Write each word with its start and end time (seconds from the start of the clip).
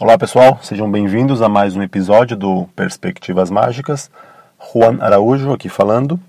Olá 0.00 0.16
pessoal, 0.16 0.60
sejam 0.62 0.88
bem-vindos 0.88 1.42
a 1.42 1.48
mais 1.48 1.74
um 1.74 1.82
episódio 1.82 2.36
do 2.36 2.68
Perspectivas 2.76 3.50
Mágicas. 3.50 4.08
Juan 4.72 4.98
Araújo 5.00 5.52
aqui 5.52 5.68
falando. 5.68 6.20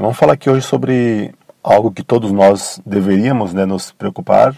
Vamos 0.00 0.16
falar 0.16 0.34
aqui 0.34 0.48
hoje 0.48 0.64
sobre 0.64 1.34
algo 1.64 1.90
que 1.90 2.04
todos 2.04 2.30
nós 2.30 2.80
deveríamos 2.86 3.52
né, 3.52 3.66
nos 3.66 3.90
preocupar, 3.90 4.54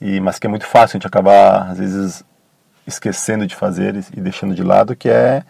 e, 0.00 0.20
mas 0.20 0.38
que 0.38 0.46
é 0.46 0.48
muito 0.48 0.66
fácil 0.66 0.94
a 0.94 0.98
gente 0.98 1.08
acabar, 1.08 1.72
às 1.72 1.78
vezes, 1.78 2.24
esquecendo 2.86 3.44
de 3.44 3.56
fazer 3.56 4.04
e 4.16 4.20
deixando 4.20 4.54
de 4.54 4.62
lado, 4.62 4.94
que 4.94 5.08
é 5.08 5.42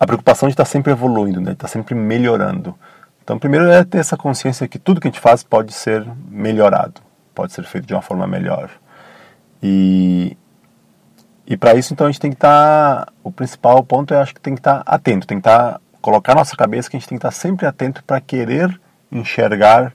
a 0.00 0.06
preocupação 0.06 0.48
de 0.48 0.54
estar 0.54 0.64
sempre 0.64 0.90
evoluindo, 0.90 1.38
né, 1.38 1.48
de 1.48 1.52
estar 1.52 1.68
sempre 1.68 1.94
melhorando. 1.94 2.74
Então, 3.22 3.38
primeiro 3.38 3.68
é 3.68 3.84
ter 3.84 3.98
essa 3.98 4.16
consciência 4.16 4.66
que 4.66 4.78
tudo 4.78 5.02
que 5.02 5.06
a 5.06 5.10
gente 5.10 5.20
faz 5.20 5.44
pode 5.44 5.74
ser 5.74 6.02
melhorado, 6.30 7.02
pode 7.34 7.52
ser 7.52 7.64
feito 7.64 7.86
de 7.86 7.92
uma 7.92 8.00
forma 8.00 8.26
melhor. 8.26 8.70
E, 9.62 10.34
e 11.46 11.56
para 11.56 11.74
isso, 11.74 11.92
então, 11.92 12.06
a 12.06 12.10
gente 12.10 12.20
tem 12.20 12.30
que 12.30 12.36
estar. 12.36 13.06
Tá, 13.06 13.12
o 13.22 13.30
principal 13.30 13.82
ponto 13.84 14.12
é 14.12 14.18
acho 14.18 14.34
que 14.34 14.40
tem 14.40 14.54
que 14.54 14.60
estar 14.60 14.82
tá 14.82 14.94
atento, 14.94 15.26
tem 15.26 15.38
que 15.38 15.48
estar. 15.48 15.74
Tá, 15.74 15.80
colocar 16.00 16.34
na 16.34 16.40
nossa 16.40 16.56
cabeça 16.56 16.88
que 16.88 16.96
a 16.96 17.00
gente 17.00 17.08
tem 17.08 17.18
que 17.18 17.26
estar 17.26 17.32
sempre 17.32 17.66
atento 17.66 18.04
para 18.04 18.20
querer 18.20 18.80
enxergar 19.10 19.92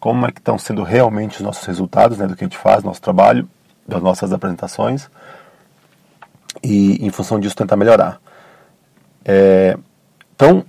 como 0.00 0.26
é 0.26 0.32
que 0.32 0.40
estão 0.40 0.58
sendo 0.58 0.82
realmente 0.82 1.36
os 1.36 1.42
nossos 1.42 1.66
resultados, 1.66 2.16
né, 2.16 2.26
do 2.26 2.34
que 2.34 2.42
a 2.42 2.46
gente 2.46 2.56
faz, 2.56 2.82
nosso 2.82 3.02
trabalho, 3.02 3.46
das 3.86 4.02
nossas 4.02 4.32
apresentações, 4.32 5.10
e 6.62 7.04
em 7.06 7.10
função 7.10 7.38
disso 7.38 7.54
tentar 7.54 7.76
melhorar. 7.76 8.18
É, 9.24 9.76
então, 10.34 10.64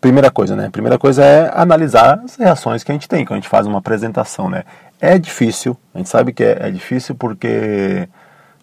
primeira 0.00 0.30
coisa, 0.30 0.54
né? 0.54 0.68
Primeira 0.70 0.98
coisa 0.98 1.24
é 1.24 1.50
analisar 1.54 2.20
as 2.22 2.36
reações 2.36 2.84
que 2.84 2.92
a 2.92 2.94
gente 2.94 3.08
tem 3.08 3.24
quando 3.24 3.38
a 3.38 3.40
gente 3.40 3.48
faz 3.48 3.66
uma 3.66 3.78
apresentação, 3.78 4.48
né? 4.48 4.64
É 5.00 5.18
difícil, 5.18 5.76
a 5.94 5.98
gente 5.98 6.10
sabe 6.10 6.32
que 6.32 6.44
é, 6.44 6.68
é 6.68 6.70
difícil 6.70 7.14
porque 7.14 8.08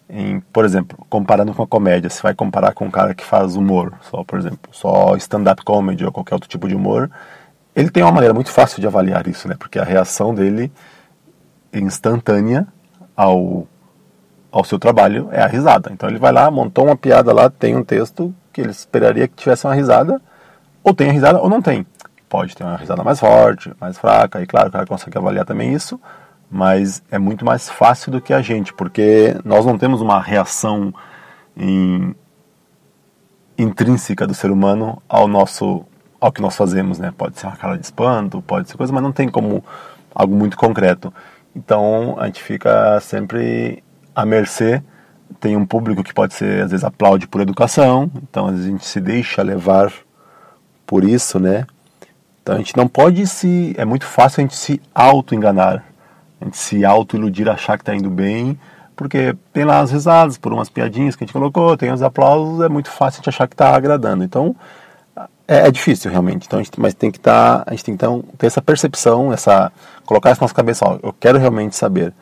em, 0.08 0.40
por 0.40 0.64
exemplo, 0.64 1.04
comparando 1.08 1.52
com 1.52 1.62
a 1.62 1.66
comédia, 1.66 2.08
você 2.08 2.22
vai 2.22 2.34
comparar 2.34 2.72
com 2.72 2.86
um 2.86 2.90
cara 2.90 3.14
que 3.14 3.24
faz 3.24 3.56
humor, 3.56 3.92
só, 4.02 4.22
por 4.22 4.38
exemplo, 4.38 4.70
só 4.70 5.16
stand-up 5.16 5.64
comedy 5.64 6.04
ou 6.04 6.12
qualquer 6.12 6.34
outro 6.34 6.48
tipo 6.48 6.68
de 6.68 6.74
humor, 6.74 7.10
ele 7.74 7.90
tem 7.90 8.02
uma 8.02 8.12
maneira 8.12 8.32
muito 8.32 8.50
fácil 8.50 8.80
de 8.80 8.86
avaliar 8.86 9.26
isso, 9.26 9.48
né? 9.48 9.54
Porque 9.58 9.78
a 9.78 9.84
reação 9.84 10.34
dele 10.34 10.72
instantânea 11.72 12.66
ao 13.14 13.66
ao 14.50 14.64
seu 14.64 14.78
trabalho 14.78 15.28
é 15.32 15.42
a 15.42 15.46
risada. 15.46 15.90
Então 15.92 16.08
ele 16.08 16.18
vai 16.18 16.32
lá, 16.32 16.50
montou 16.50 16.86
uma 16.86 16.96
piada 16.96 17.30
lá, 17.30 17.50
tem 17.50 17.76
um 17.76 17.84
texto 17.84 18.34
que 18.52 18.62
ele 18.62 18.70
esperaria 18.70 19.28
que 19.28 19.34
tivesse 19.34 19.66
uma 19.66 19.74
risada, 19.74 20.18
ou 20.82 20.94
tem 20.94 21.10
a 21.10 21.12
risada 21.12 21.38
ou 21.40 21.50
não 21.50 21.60
tem. 21.60 21.86
Pode 22.26 22.56
ter 22.56 22.64
uma 22.64 22.76
risada 22.76 23.04
mais 23.04 23.20
forte, 23.20 23.70
mais 23.78 23.98
fraca, 23.98 24.40
e 24.40 24.46
claro, 24.46 24.68
o 24.68 24.72
cara 24.72 24.86
consegue 24.86 25.18
avaliar 25.18 25.44
também 25.44 25.74
isso, 25.74 26.00
mas 26.50 27.02
é 27.10 27.18
muito 27.18 27.44
mais 27.44 27.68
fácil 27.68 28.12
do 28.12 28.20
que 28.20 28.32
a 28.32 28.40
gente, 28.40 28.72
porque 28.72 29.36
nós 29.44 29.66
não 29.66 29.76
temos 29.76 30.00
uma 30.00 30.20
reação 30.20 30.94
em, 31.56 32.14
intrínseca 33.58 34.26
do 34.26 34.34
ser 34.34 34.50
humano 34.50 35.02
ao 35.08 35.26
nosso 35.26 35.84
ao 36.18 36.32
que 36.32 36.40
nós 36.40 36.56
fazemos, 36.56 36.98
né? 36.98 37.12
Pode 37.16 37.38
ser 37.38 37.46
uma 37.46 37.56
cara 37.56 37.76
de 37.76 37.84
espanto, 37.84 38.40
pode 38.42 38.68
ser 38.68 38.76
coisa, 38.76 38.92
mas 38.92 39.02
não 39.02 39.12
tem 39.12 39.28
como 39.28 39.62
algo 40.14 40.34
muito 40.34 40.56
concreto. 40.56 41.12
Então 41.54 42.16
a 42.18 42.26
gente 42.26 42.42
fica 42.42 42.98
sempre 43.00 43.82
à 44.14 44.24
mercê. 44.24 44.82
Tem 45.40 45.56
um 45.56 45.66
público 45.66 46.02
que 46.02 46.14
pode 46.14 46.34
ser 46.34 46.62
às 46.62 46.70
vezes 46.70 46.84
aplaude 46.84 47.26
por 47.26 47.40
educação, 47.40 48.10
então 48.22 48.46
a 48.46 48.56
gente 48.56 48.86
se 48.86 49.00
deixa 49.00 49.42
levar 49.42 49.92
por 50.86 51.04
isso, 51.04 51.38
né? 51.38 51.66
Então 52.42 52.54
a 52.54 52.58
gente 52.58 52.76
não 52.76 52.86
pode 52.88 53.26
se 53.26 53.74
é 53.76 53.84
muito 53.84 54.06
fácil 54.06 54.40
a 54.40 54.42
gente 54.42 54.56
se 54.56 54.80
auto 54.94 55.34
enganar 55.34 55.84
a 56.40 56.44
gente 56.44 56.56
se 56.56 56.84
auto-iludir, 56.84 57.48
achar 57.48 57.76
que 57.76 57.82
está 57.82 57.94
indo 57.94 58.10
bem, 58.10 58.58
porque 58.94 59.36
tem 59.52 59.64
lá 59.64 59.80
as 59.80 59.90
risadas 59.90 60.38
por 60.38 60.52
umas 60.52 60.68
piadinhas 60.68 61.14
que 61.14 61.24
a 61.24 61.26
gente 61.26 61.32
colocou, 61.32 61.76
tem 61.76 61.92
os 61.92 62.02
aplausos, 62.02 62.64
é 62.64 62.68
muito 62.68 62.90
fácil 62.90 63.18
a 63.18 63.20
gente 63.20 63.28
achar 63.28 63.46
que 63.46 63.54
está 63.54 63.74
agradando. 63.74 64.24
Então, 64.24 64.56
é, 65.46 65.68
é, 65.68 65.70
difícil 65.70 66.10
realmente. 66.10 66.46
Então, 66.46 66.58
a 66.58 66.62
gente, 66.62 66.80
mas 66.80 66.94
tem 66.94 67.10
que 67.10 67.18
estar, 67.18 67.58
tá, 67.58 67.64
a 67.66 67.70
gente 67.70 67.84
tem 67.84 67.96
que 67.96 68.04
então, 68.04 68.24
ter 68.38 68.46
essa 68.46 68.62
percepção, 68.62 69.32
essa 69.32 69.70
colocar 70.04 70.32
isso 70.32 70.40
na 70.40 70.44
nossa 70.44 70.54
cabeça, 70.54 70.84
ó, 70.86 70.98
eu 71.02 71.12
quero 71.12 71.38
realmente 71.38 71.76
saber. 71.76 72.12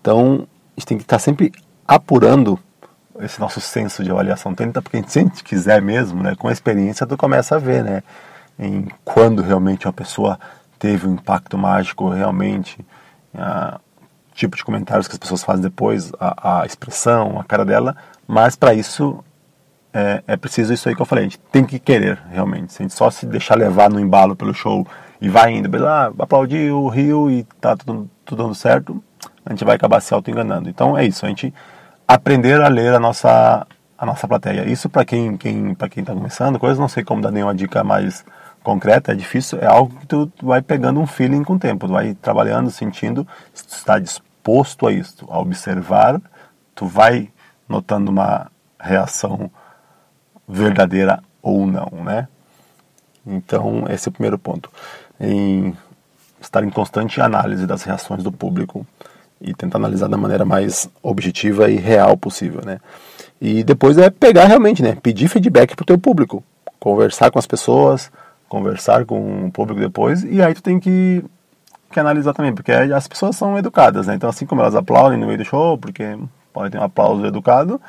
Então, 0.00 0.46
a 0.76 0.80
gente 0.80 0.86
tem 0.86 0.98
que 0.98 1.04
estar 1.04 1.16
tá 1.16 1.20
sempre 1.20 1.52
apurando 1.86 2.58
esse 3.20 3.40
nosso 3.40 3.60
senso 3.60 4.02
de 4.02 4.10
avaliação 4.10 4.54
tenta 4.54 4.80
porque 4.80 4.96
a 4.96 5.00
gente, 5.00 5.12
se 5.12 5.18
a 5.18 5.22
gente 5.22 5.44
quiser 5.44 5.82
mesmo, 5.82 6.22
né, 6.22 6.34
com 6.36 6.48
a 6.48 6.52
experiência 6.52 7.06
tu 7.06 7.16
começa 7.16 7.56
a 7.56 7.58
ver, 7.58 7.84
né, 7.84 8.02
em 8.58 8.88
quando 9.04 9.42
realmente 9.42 9.86
uma 9.86 9.92
pessoa 9.92 10.38
teve 10.78 11.06
um 11.06 11.14
impacto 11.14 11.58
mágico 11.58 12.08
realmente, 12.08 12.78
a, 13.34 13.80
tipo 14.34 14.56
de 14.56 14.64
comentários 14.64 15.06
que 15.06 15.12
as 15.12 15.18
pessoas 15.18 15.42
fazem 15.42 15.62
depois, 15.62 16.12
a, 16.18 16.60
a 16.60 16.66
expressão, 16.66 17.38
a 17.38 17.44
cara 17.44 17.64
dela, 17.64 17.96
mas 18.26 18.56
para 18.56 18.74
isso 18.74 19.22
é, 19.92 20.22
é, 20.26 20.36
preciso 20.36 20.72
isso 20.72 20.88
aí 20.88 20.94
que 20.94 21.02
eu 21.02 21.06
falei, 21.06 21.24
a 21.24 21.28
gente 21.28 21.38
tem 21.52 21.64
que 21.64 21.78
querer 21.78 22.18
realmente. 22.30 22.72
Se 22.72 22.82
a 22.82 22.84
gente 22.84 22.94
só 22.94 23.10
se 23.10 23.26
deixar 23.26 23.56
levar 23.56 23.90
no 23.90 24.00
embalo 24.00 24.36
pelo 24.36 24.54
show 24.54 24.86
e 25.20 25.28
vai 25.28 25.52
indo, 25.52 25.86
ah, 25.86 26.12
aplaudiu, 26.18 26.86
riu 26.88 27.30
e 27.30 27.44
tá 27.60 27.76
tudo, 27.76 28.08
tudo 28.24 28.42
dando 28.42 28.54
certo, 28.54 29.02
a 29.44 29.50
gente 29.50 29.64
vai 29.64 29.76
acabar 29.76 30.00
se 30.00 30.14
auto-enganando. 30.14 30.68
Então 30.68 30.96
é 30.96 31.04
isso, 31.04 31.26
a 31.26 31.28
gente 31.28 31.52
aprender 32.06 32.60
a 32.60 32.68
ler 32.68 32.94
a 32.94 33.00
nossa, 33.00 33.66
a 33.98 34.06
nossa 34.06 34.26
plateia. 34.26 34.68
Isso 34.68 34.88
para 34.88 35.04
quem, 35.04 35.36
quem, 35.36 35.74
quem 35.74 36.04
tá 36.04 36.14
começando, 36.14 36.58
coisa, 36.58 36.80
não 36.80 36.88
sei 36.88 37.04
como 37.04 37.20
dar 37.20 37.30
nenhuma 37.30 37.54
dica 37.54 37.82
mais 37.82 38.24
concreta, 38.62 39.12
é 39.12 39.14
difícil, 39.14 39.58
é 39.60 39.66
algo 39.66 39.94
que 39.96 40.06
tu, 40.06 40.30
vai 40.42 40.62
pegando 40.62 41.00
um 41.00 41.06
feeling 41.06 41.42
com 41.42 41.54
o 41.54 41.58
tempo, 41.58 41.86
tu 41.86 41.92
vai 41.92 42.14
trabalhando, 42.14 42.70
sentindo, 42.70 43.26
se 43.54 43.66
tu 43.66 43.74
está 43.74 43.98
disposto 43.98 44.86
a 44.86 44.92
isso, 44.92 45.26
a 45.30 45.38
observar, 45.38 46.20
tu 46.74 46.86
vai 46.86 47.30
notando 47.68 48.10
uma 48.10 48.50
reação 48.78 49.50
verdadeira 50.46 51.22
ou 51.42 51.66
não, 51.66 51.90
né? 52.04 52.28
Então, 53.26 53.84
esse 53.88 54.08
é 54.08 54.10
o 54.10 54.12
primeiro 54.12 54.38
ponto. 54.38 54.70
Em 55.20 55.76
estar 56.40 56.64
em 56.64 56.70
constante 56.70 57.20
análise 57.20 57.66
das 57.66 57.82
reações 57.82 58.22
do 58.22 58.32
público 58.32 58.86
e 59.40 59.54
tentar 59.54 59.78
analisar 59.78 60.08
da 60.08 60.16
maneira 60.16 60.44
mais 60.44 60.88
objetiva 61.02 61.70
e 61.70 61.76
real 61.76 62.16
possível, 62.16 62.62
né? 62.64 62.80
E 63.40 63.62
depois 63.62 63.96
é 63.96 64.10
pegar 64.10 64.46
realmente, 64.46 64.82
né? 64.82 64.96
Pedir 65.02 65.28
feedback 65.28 65.74
pro 65.74 65.84
teu 65.84 65.98
público, 65.98 66.42
conversar 66.78 67.30
com 67.30 67.38
as 67.38 67.46
pessoas, 67.46 68.10
conversar 68.50 69.06
com 69.06 69.46
o 69.46 69.52
público 69.52 69.80
depois, 69.80 70.24
e 70.24 70.42
aí 70.42 70.52
tu 70.52 70.60
tem 70.60 70.80
que, 70.80 71.24
que 71.88 72.00
analisar 72.00 72.34
também, 72.34 72.52
porque 72.52 72.72
as 72.72 73.06
pessoas 73.06 73.36
são 73.36 73.56
educadas, 73.56 74.08
né? 74.08 74.16
Então, 74.16 74.28
assim 74.28 74.44
como 74.44 74.60
elas 74.60 74.74
aplaudem 74.74 75.16
no 75.16 75.24
meio 75.24 75.38
do 75.38 75.44
show, 75.44 75.78
porque 75.78 76.18
pode 76.52 76.72
ter 76.72 76.78
um 76.78 76.82
aplauso 76.82 77.24
educado, 77.24 77.80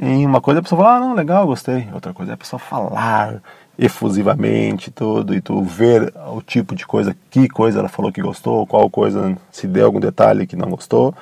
em 0.00 0.24
uma 0.24 0.40
coisa 0.40 0.60
a 0.60 0.62
pessoa 0.62 0.82
fala, 0.82 0.96
ah, 0.96 1.00
não, 1.00 1.14
legal, 1.14 1.44
gostei. 1.46 1.88
Outra 1.92 2.14
coisa 2.14 2.32
é 2.32 2.34
a 2.34 2.38
pessoa 2.38 2.60
falar 2.60 3.42
efusivamente 3.76 4.92
tudo, 4.92 5.34
e 5.34 5.40
tu 5.40 5.60
ver 5.62 6.14
o 6.32 6.40
tipo 6.40 6.76
de 6.76 6.86
coisa, 6.86 7.16
que 7.28 7.48
coisa 7.48 7.80
ela 7.80 7.88
falou 7.88 8.12
que 8.12 8.22
gostou, 8.22 8.64
qual 8.64 8.88
coisa, 8.88 9.36
se 9.50 9.66
deu 9.66 9.84
algum 9.84 9.98
detalhe 9.98 10.46
que 10.46 10.54
não 10.54 10.70
gostou. 10.70 11.12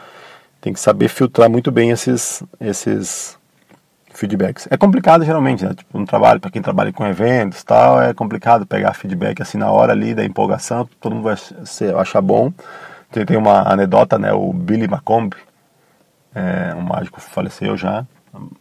Tem 0.61 0.75
que 0.75 0.81
saber 0.81 1.09
filtrar 1.09 1.49
muito 1.49 1.73
bem 1.73 1.91
esses, 1.91 2.43
esses 2.61 3.39
feedbacks. 4.21 4.69
É 4.71 4.77
complicado 4.77 5.25
geralmente, 5.25 5.65
né? 5.65 5.73
Tipo, 5.75 5.99
um 5.99 6.05
trabalho 6.05 6.39
para 6.39 6.51
quem 6.51 6.61
trabalha 6.61 6.93
com 6.93 7.07
eventos, 7.07 7.65
tal, 7.65 8.03
é 8.03 8.13
complicado 8.13 8.67
pegar 8.67 8.93
feedback 8.93 9.41
assim 9.41 9.57
na 9.57 9.71
hora 9.71 9.93
ali 9.93 10.15
da 10.15 10.23
empolgação, 10.23 10.87
todo 11.01 11.15
mundo 11.15 11.25
vai 11.25 11.37
ser, 11.65 11.97
achar 11.97 12.21
bom. 12.21 12.53
Tem, 13.11 13.25
tem 13.25 13.37
uma 13.37 13.63
anedota, 13.63 14.19
né? 14.19 14.33
O 14.33 14.53
Billy 14.53 14.87
Macomb, 14.87 15.35
é, 16.35 16.75
um 16.75 16.83
mágico 16.83 17.21
faleceu 17.21 17.77
já 17.77 18.07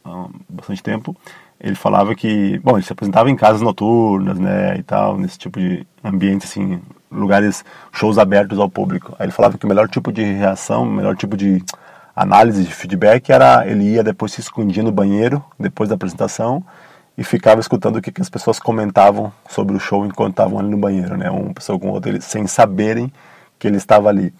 há 0.05 0.27
bastante 0.49 0.81
tempo. 0.81 1.15
Ele 1.59 1.75
falava 1.75 2.15
que, 2.15 2.57
bom, 2.59 2.77
ele 2.77 2.85
se 2.85 2.93
apresentava 2.93 3.29
em 3.29 3.35
casas 3.35 3.61
noturnas, 3.61 4.39
né, 4.39 4.77
e 4.77 4.83
tal, 4.83 5.17
nesse 5.17 5.37
tipo 5.37 5.59
de 5.59 5.85
ambiente 6.01 6.45
assim, 6.45 6.81
lugares, 7.11 7.65
shows 7.91 8.17
abertos 8.17 8.57
ao 8.59 8.69
público. 8.69 9.13
Aí 9.19 9.25
ele 9.25 9.33
falava 9.33 9.57
que 9.57 9.65
o 9.65 9.67
melhor 9.67 9.89
tipo 9.89 10.09
de 10.09 10.23
reação, 10.23 10.83
o 10.83 10.85
melhor 10.85 11.17
tipo 11.17 11.35
de 11.35 11.61
análise 12.15 12.63
de 12.63 12.73
feedback 12.73 13.29
era 13.29 13.67
ele 13.67 13.83
ia 13.83 14.03
depois 14.03 14.31
se 14.31 14.41
escondia 14.41 14.83
no 14.83 14.91
banheiro 14.91 15.43
depois 15.59 15.89
da 15.89 15.95
apresentação 15.95 16.63
e 17.17 17.23
ficava 17.23 17.59
escutando 17.59 17.97
o 17.97 18.01
que, 18.01 18.11
que 18.11 18.21
as 18.21 18.29
pessoas 18.29 18.59
comentavam 18.59 19.31
sobre 19.49 19.75
o 19.75 19.79
show 19.79 20.05
enquanto 20.05 20.31
estavam 20.31 20.57
ali 20.57 20.69
no 20.69 20.77
banheiro, 20.77 21.17
né? 21.17 21.29
Uma 21.29 21.53
pessoa 21.53 21.77
com 21.77 21.89
outra, 21.89 22.19
sem 22.21 22.47
saberem 22.47 23.11
que 23.59 23.67
ele 23.67 23.75
estava 23.75 24.07
ali. 24.07 24.33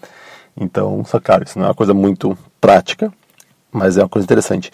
Então, 0.56 1.04
só 1.04 1.20
claro, 1.20 1.44
isso 1.44 1.58
não 1.58 1.66
é 1.66 1.68
uma 1.68 1.74
coisa 1.74 1.92
muito 1.92 2.36
prática, 2.58 3.12
mas 3.70 3.98
é 3.98 4.02
uma 4.02 4.08
coisa 4.08 4.24
interessante. 4.24 4.72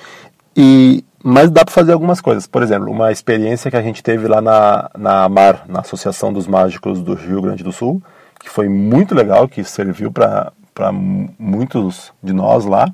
E 0.57 1.05
mas 1.29 1.51
dá 1.51 1.65
para 1.65 1.75
fazer 1.75 1.93
algumas 1.93 2.21
coisas. 2.21 2.47
Por 2.47 2.63
exemplo, 2.63 2.89
uma 2.89 3.11
experiência 3.11 3.69
que 3.69 3.77
a 3.77 3.83
gente 3.83 4.01
teve 4.01 4.29
lá 4.29 4.41
na, 4.41 4.89
na 4.97 5.25
AMAR, 5.25 5.65
na 5.67 5.81
Associação 5.81 6.33
dos 6.33 6.47
Mágicos 6.47 7.03
do 7.03 7.15
Rio 7.15 7.43
Grande 7.43 7.65
do 7.65 7.73
Sul, 7.73 8.01
que 8.39 8.49
foi 8.49 8.69
muito 8.69 9.13
legal, 9.13 9.49
que 9.49 9.65
serviu 9.65 10.13
para 10.13 10.53
para 10.77 10.93
muitos 10.93 12.13
de 12.23 12.35
nós 12.35 12.67
lá 12.67 12.93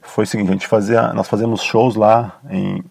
foi 0.00 0.22
o 0.24 0.26
seguinte, 0.26 0.48
a 0.48 0.52
gente 0.52 0.66
fazia, 0.68 1.12
nós 1.12 1.28
fazemos 1.28 1.60
shows 1.60 1.96
lá 1.96 2.38
em, 2.48 2.84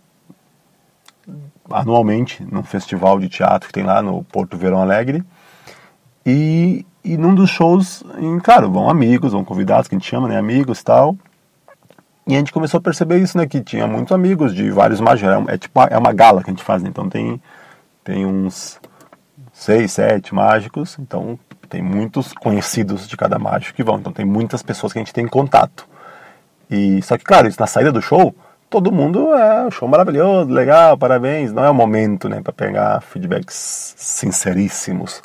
anualmente 1.72 2.44
num 2.44 2.64
festival 2.64 3.18
de 3.18 3.30
teatro 3.30 3.68
que 3.68 3.74
tem 3.74 3.84
lá 3.84 4.02
no 4.02 4.24
Porto 4.26 4.58
Verão 4.58 4.82
Alegre 4.82 5.24
e, 6.26 6.86
e 7.02 7.18
num 7.18 7.34
dos 7.34 7.50
shows, 7.50 8.04
em, 8.18 8.40
claro, 8.40 8.70
vão 8.70 8.90
amigos, 8.90 9.32
vão 9.32 9.46
convidados 9.46 9.88
que 9.88 9.96
a 9.96 9.98
gente 9.98 10.08
chama, 10.08 10.28
né, 10.28 10.38
amigos 10.38 10.84
tal, 10.84 11.16
E 12.28 12.36
a 12.36 12.38
gente 12.38 12.52
começou 12.54 12.78
a 12.78 12.82
perceber 12.82 13.18
isso, 13.20 13.38
né? 13.38 13.48
Que 13.48 13.60
tinha 13.62 13.88
muitos 13.88 14.12
amigos 14.12 14.54
de 14.54 14.70
vários 14.70 15.00
mágicos. 15.00 15.50
É, 15.50 15.56
é 15.56 15.58
tipo 15.58 15.82
é 15.82 15.98
uma 15.98 16.14
gala 16.14 16.44
que 16.44 16.50
a 16.50 16.54
gente 16.54 16.64
faz, 16.64 16.84
né? 16.84 16.90
Então 16.90 17.10
tem, 17.10 17.42
tem 18.04 18.26
uns 18.26 18.80
seis, 19.52 19.94
sete 19.94 20.36
mágicos. 20.36 20.98
Então 21.00 21.40
tem 21.70 21.82
muitos 21.82 22.34
conhecidos 22.34 23.08
de 23.08 23.16
cada 23.16 23.38
mágico 23.38 23.76
que 23.76 23.84
vão. 23.84 23.98
Então 23.98 24.12
tem 24.12 24.26
muitas 24.26 24.64
pessoas 24.64 24.92
que 24.92 25.00
a 25.00 25.02
gente 25.02 25.14
tem 25.14 25.28
contato. 25.28 25.88
E 26.70 27.02
só 27.02 27.18
que, 27.18 27.24
claro, 27.24 27.48
isso 27.48 27.60
na 27.60 27.68
saída 27.68 27.92
do 27.92 28.02
show, 28.02 28.36
todo 28.70 28.92
mundo 28.92 29.34
é 29.34 29.70
show 29.72 29.88
maravilhoso, 29.88 30.52
legal, 30.52 30.98
parabéns. 30.98 31.52
Não 31.52 31.64
é 31.64 31.70
o 31.70 31.74
momento, 31.74 32.28
né, 32.28 32.42
para 32.42 32.54
pegar 32.54 33.02
feedbacks 33.02 33.94
sinceríssimos. 33.98 35.22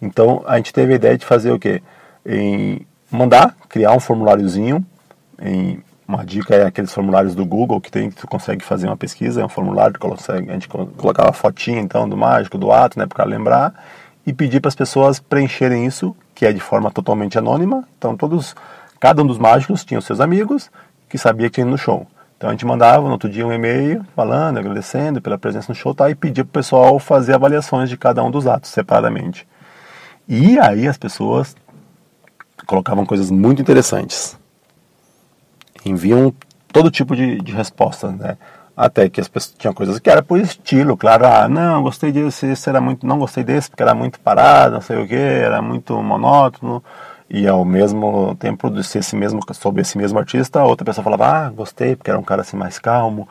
Então 0.00 0.42
a 0.46 0.56
gente 0.56 0.72
teve 0.72 0.92
a 0.92 0.96
ideia 0.96 1.16
de 1.16 1.24
fazer 1.24 1.52
o 1.52 1.58
quê? 1.58 1.82
Em 2.24 2.86
mandar 3.10 3.56
criar 3.68 3.92
um 3.92 4.00
formuláriozinho 4.00 4.84
em 5.40 5.82
uma 6.06 6.24
dica 6.24 6.54
é 6.54 6.66
aqueles 6.66 6.92
formulários 6.92 7.34
do 7.34 7.44
Google 7.44 7.80
que 7.80 7.90
tem 7.90 8.10
que 8.10 8.16
tu 8.16 8.28
consegue 8.28 8.64
fazer 8.64 8.86
uma 8.86 8.96
pesquisa, 8.96 9.40
é 9.40 9.44
um 9.44 9.48
formulário 9.48 9.94
que 9.94 9.98
consegue, 9.98 10.48
a 10.50 10.52
gente 10.52 10.68
colocava 10.68 11.30
a 11.30 11.32
fotinha 11.32 11.80
então 11.80 12.08
do 12.08 12.16
mágico, 12.16 12.56
do 12.56 12.70
ato, 12.70 12.98
né, 12.98 13.06
para 13.06 13.24
lembrar 13.24 13.74
e 14.26 14.32
pedir 14.32 14.60
para 14.60 14.68
as 14.68 14.74
pessoas 14.74 15.20
preencherem 15.20 15.86
isso, 15.86 16.14
que 16.34 16.44
é 16.44 16.52
de 16.52 16.60
forma 16.60 16.90
totalmente 16.90 17.38
anônima. 17.38 17.84
Então 17.96 18.16
todos, 18.16 18.54
cada 18.98 19.22
um 19.22 19.26
dos 19.26 19.38
mágicos 19.38 19.84
tinha 19.84 19.98
os 19.98 20.04
seus 20.04 20.20
amigos 20.20 20.70
que 21.08 21.16
sabia 21.16 21.48
que 21.48 21.54
tinha 21.54 21.66
no 21.66 21.78
show. 21.78 22.06
Então 22.36 22.50
a 22.50 22.52
gente 22.52 22.66
mandava 22.66 23.04
no 23.04 23.12
outro 23.12 23.30
dia 23.30 23.46
um 23.46 23.52
e-mail 23.52 24.04
falando, 24.14 24.58
agradecendo 24.58 25.22
pela 25.22 25.38
presença 25.38 25.70
no 25.70 25.74
show, 25.74 25.94
tá, 25.94 26.10
e 26.10 26.14
pedia 26.14 26.44
para 26.44 26.50
o 26.50 26.52
pessoal 26.52 26.98
fazer 26.98 27.34
avaliações 27.34 27.88
de 27.88 27.96
cada 27.96 28.22
um 28.22 28.30
dos 28.30 28.46
atos 28.46 28.70
separadamente. 28.70 29.46
E 30.28 30.58
aí 30.58 30.88
as 30.88 30.98
pessoas 30.98 31.56
colocavam 32.66 33.06
coisas 33.06 33.30
muito 33.30 33.62
interessantes 33.62 34.36
enviam 35.88 36.34
todo 36.72 36.90
tipo 36.90 37.14
de, 37.14 37.38
de 37.40 37.52
respostas, 37.52 38.12
né? 38.14 38.36
Até 38.76 39.08
que 39.08 39.20
as 39.20 39.28
pessoas 39.28 39.54
tinham 39.56 39.72
coisas 39.72 39.98
que 39.98 40.10
era 40.10 40.22
por 40.22 40.38
estilo, 40.38 40.96
claro, 40.98 41.26
ah, 41.26 41.48
não, 41.48 41.82
gostei 41.82 42.12
desse, 42.12 42.46
esse 42.46 42.68
era 42.68 42.78
muito, 42.80 43.06
não 43.06 43.18
gostei 43.18 43.42
desse 43.42 43.70
porque 43.70 43.82
era 43.82 43.94
muito 43.94 44.20
parado, 44.20 44.74
não 44.74 44.82
sei 44.82 45.02
o 45.02 45.08
que, 45.08 45.14
era 45.14 45.62
muito 45.62 46.00
monótono. 46.02 46.84
E 47.28 47.48
ao 47.48 47.64
mesmo 47.64 48.36
tempo 48.36 48.70
esse 48.78 49.16
mesmo 49.16 49.40
sobre 49.54 49.82
esse 49.82 49.96
mesmo 49.98 50.18
artista, 50.18 50.62
outra 50.62 50.84
pessoa 50.84 51.02
falava, 51.02 51.26
ah, 51.26 51.50
gostei 51.50 51.96
porque 51.96 52.10
era 52.10 52.18
um 52.18 52.22
cara 52.22 52.42
assim 52.42 52.56
mais 52.56 52.78
calmo, 52.78 53.26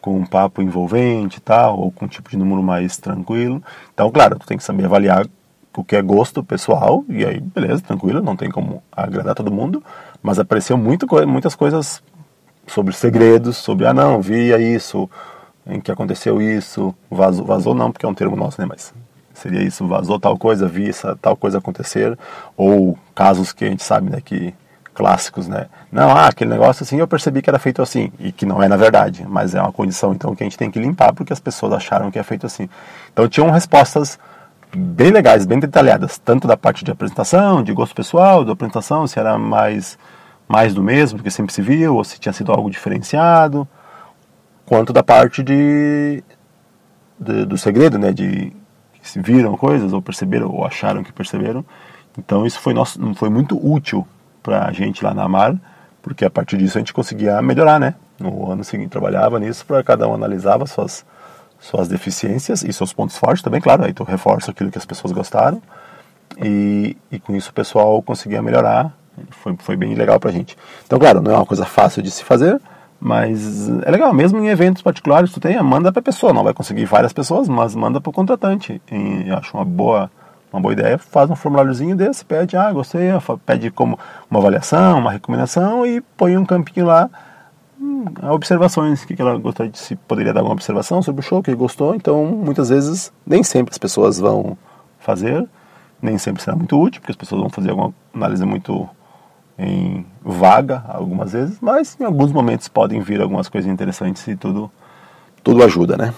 com 0.00 0.16
um 0.16 0.24
papo 0.24 0.62
envolvente 0.62 1.38
e 1.38 1.40
tal, 1.40 1.78
ou 1.78 1.92
com 1.92 2.06
um 2.06 2.08
tipo 2.08 2.30
de 2.30 2.36
número 2.36 2.62
mais 2.62 2.96
tranquilo. 2.96 3.62
Então, 3.92 4.10
claro, 4.10 4.38
tu 4.38 4.46
tem 4.46 4.56
que 4.56 4.64
saber 4.64 4.86
avaliar 4.86 5.26
o 5.76 5.84
que 5.84 5.94
é 5.94 6.00
gosto 6.00 6.42
pessoal, 6.42 7.04
e 7.06 7.24
aí, 7.24 7.38
beleza, 7.38 7.82
tranquilo, 7.82 8.22
não 8.22 8.34
tem 8.34 8.50
como 8.50 8.82
agradar 8.90 9.34
todo 9.34 9.52
mundo, 9.52 9.82
mas 10.22 10.38
apareceu 10.38 10.78
muito, 10.78 11.06
muitas 11.26 11.54
coisas 11.54 12.02
sobre 12.66 12.94
segredos, 12.94 13.56
sobre, 13.56 13.86
ah 13.86 13.94
não, 13.94 14.20
via 14.20 14.58
isso, 14.58 15.08
em 15.66 15.80
que 15.80 15.90
aconteceu 15.90 16.40
isso, 16.40 16.94
vazou, 17.10 17.44
vazou 17.44 17.74
não, 17.74 17.90
porque 17.90 18.06
é 18.06 18.08
um 18.08 18.14
termo 18.14 18.36
nosso, 18.36 18.60
né, 18.60 18.66
mas 18.68 18.92
seria 19.34 19.62
isso, 19.62 19.86
vazou 19.86 20.18
tal 20.18 20.36
coisa, 20.38 20.66
vi 20.66 20.88
essa 20.88 21.16
tal 21.20 21.36
coisa 21.36 21.58
acontecer, 21.58 22.18
ou 22.56 22.98
casos 23.14 23.52
que 23.52 23.64
a 23.64 23.68
gente 23.68 23.82
sabe, 23.82 24.10
né, 24.10 24.20
que 24.24 24.54
clássicos, 24.94 25.46
né, 25.46 25.66
não, 25.92 26.10
ah, 26.10 26.26
aquele 26.26 26.50
negócio 26.50 26.82
assim, 26.82 26.98
eu 26.98 27.06
percebi 27.06 27.42
que 27.42 27.50
era 27.50 27.58
feito 27.58 27.82
assim, 27.82 28.10
e 28.18 28.32
que 28.32 28.46
não 28.46 28.62
é 28.62 28.68
na 28.68 28.76
verdade, 28.76 29.26
mas 29.28 29.54
é 29.54 29.60
uma 29.60 29.72
condição, 29.72 30.12
então, 30.12 30.34
que 30.34 30.42
a 30.42 30.46
gente 30.46 30.56
tem 30.56 30.70
que 30.70 30.78
limpar, 30.78 31.12
porque 31.12 31.32
as 31.32 31.40
pessoas 31.40 31.72
acharam 31.72 32.10
que 32.10 32.18
é 32.18 32.22
feito 32.22 32.46
assim. 32.46 32.68
Então, 33.12 33.28
tinham 33.28 33.50
respostas 33.50 34.18
bem 34.74 35.10
legais, 35.10 35.46
bem 35.46 35.58
detalhadas, 35.58 36.18
tanto 36.18 36.46
da 36.46 36.56
parte 36.56 36.84
de 36.84 36.90
apresentação, 36.90 37.62
de 37.62 37.72
gosto 37.72 37.94
pessoal, 37.94 38.44
da 38.44 38.52
apresentação, 38.52 39.06
se 39.06 39.18
era 39.18 39.38
mais, 39.38 39.98
mais 40.48 40.74
do 40.74 40.82
mesmo, 40.82 41.18
porque 41.18 41.30
sempre 41.30 41.52
se 41.52 41.62
viu, 41.62 41.96
ou 41.96 42.04
se 42.04 42.18
tinha 42.18 42.32
sido 42.32 42.52
algo 42.52 42.70
diferenciado, 42.70 43.66
quanto 44.64 44.92
da 44.92 45.02
parte 45.02 45.42
de, 45.42 46.22
de 47.18 47.44
do 47.44 47.58
segredo, 47.58 47.98
né, 47.98 48.12
de 48.12 48.52
se 49.02 49.20
viram 49.20 49.56
coisas, 49.56 49.92
ou 49.92 50.02
perceberam, 50.02 50.48
ou 50.50 50.64
acharam 50.64 51.02
que 51.02 51.12
perceberam. 51.12 51.64
Então 52.18 52.46
isso 52.46 52.60
foi, 52.60 52.74
nosso, 52.74 52.98
foi 53.14 53.28
muito 53.28 53.56
útil 53.56 54.06
para 54.42 54.66
a 54.66 54.72
gente 54.72 55.04
lá 55.04 55.14
na 55.14 55.28
Mar, 55.28 55.56
porque 56.02 56.24
a 56.24 56.30
partir 56.30 56.56
disso 56.56 56.78
a 56.78 56.80
gente 56.80 56.92
conseguia 56.92 57.40
melhorar, 57.42 57.78
né? 57.78 57.94
No 58.18 58.50
ano 58.50 58.64
seguinte 58.64 58.90
trabalhava 58.90 59.38
nisso, 59.38 59.64
para 59.66 59.82
cada 59.82 60.08
um 60.08 60.14
analisava 60.14 60.66
suas 60.66 61.04
suas 61.58 61.88
deficiências 61.88 62.62
e 62.62 62.70
seus 62.72 62.92
pontos 62.92 63.16
fortes 63.16 63.42
também, 63.42 63.60
claro, 63.60 63.84
aí 63.84 63.92
tu 63.92 64.04
reforça 64.04 64.50
aquilo 64.50 64.70
que 64.70 64.76
as 64.76 64.84
pessoas 64.84 65.10
gostaram 65.10 65.60
e, 66.42 66.96
e 67.10 67.18
com 67.18 67.34
isso 67.34 67.50
o 67.50 67.54
pessoal 67.54 68.02
conseguia 68.02 68.42
melhorar, 68.42 68.92
foi, 69.30 69.56
foi 69.58 69.76
bem 69.76 69.94
legal 69.94 70.18
pra 70.18 70.30
gente. 70.30 70.56
Então, 70.86 70.98
claro, 70.98 71.20
não 71.20 71.32
é 71.32 71.36
uma 71.36 71.46
coisa 71.46 71.64
fácil 71.64 72.02
de 72.02 72.10
se 72.10 72.24
fazer, 72.24 72.60
mas 73.00 73.68
é 73.84 73.90
legal, 73.90 74.12
mesmo 74.12 74.38
em 74.38 74.48
eventos 74.48 74.82
particulares, 74.82 75.32
tu 75.32 75.40
tem, 75.40 75.60
manda 75.62 75.92
pra 75.92 76.02
pessoa, 76.02 76.32
não 76.32 76.44
vai 76.44 76.54
conseguir 76.54 76.84
várias 76.84 77.12
pessoas, 77.12 77.48
mas 77.48 77.74
manda 77.74 78.00
pro 78.00 78.12
contratante, 78.12 78.80
e 78.90 79.28
eu 79.28 79.36
acho 79.36 79.56
uma 79.56 79.64
boa 79.64 80.10
uma 80.52 80.62
boa 80.62 80.72
ideia, 80.72 80.96
faz 80.96 81.28
um 81.28 81.36
formuláriozinho 81.36 81.94
desse, 81.94 82.24
pede, 82.24 82.56
ah, 82.56 82.72
gostei, 82.72 83.08
pede 83.44 83.70
como 83.70 83.98
uma 84.30 84.40
avaliação, 84.40 85.00
uma 85.00 85.10
recomendação 85.10 85.84
e 85.84 86.00
põe 86.00 86.36
um 86.36 86.46
campinho 86.46 86.86
lá 86.86 87.10
observações, 88.30 89.04
que 89.04 89.20
ela 89.20 89.38
gostaria 89.38 89.70
de 89.70 89.78
se 89.78 89.96
poderia 89.96 90.32
dar 90.32 90.42
uma 90.42 90.52
observação 90.52 91.02
sobre 91.02 91.20
o 91.20 91.22
show 91.22 91.42
que 91.42 91.54
gostou. 91.54 91.94
Então, 91.94 92.24
muitas 92.26 92.68
vezes, 92.68 93.12
nem 93.26 93.42
sempre 93.42 93.72
as 93.72 93.78
pessoas 93.78 94.18
vão 94.18 94.56
fazer, 94.98 95.46
nem 96.00 96.16
sempre 96.18 96.42
será 96.42 96.56
muito 96.56 96.80
útil, 96.80 97.00
porque 97.00 97.12
as 97.12 97.16
pessoas 97.16 97.40
vão 97.40 97.50
fazer 97.50 97.70
alguma 97.70 97.92
análise 98.14 98.44
muito 98.44 98.88
em 99.58 100.04
vaga 100.22 100.84
algumas 100.88 101.32
vezes, 101.32 101.58
mas 101.60 101.96
em 101.98 102.04
alguns 102.04 102.32
momentos 102.32 102.68
podem 102.68 103.00
vir 103.00 103.20
algumas 103.20 103.48
coisas 103.48 103.70
interessantes 103.70 104.26
e 104.26 104.36
tudo 104.36 104.70
tudo 105.42 105.62
ajuda, 105.62 105.96
né? 105.96 106.12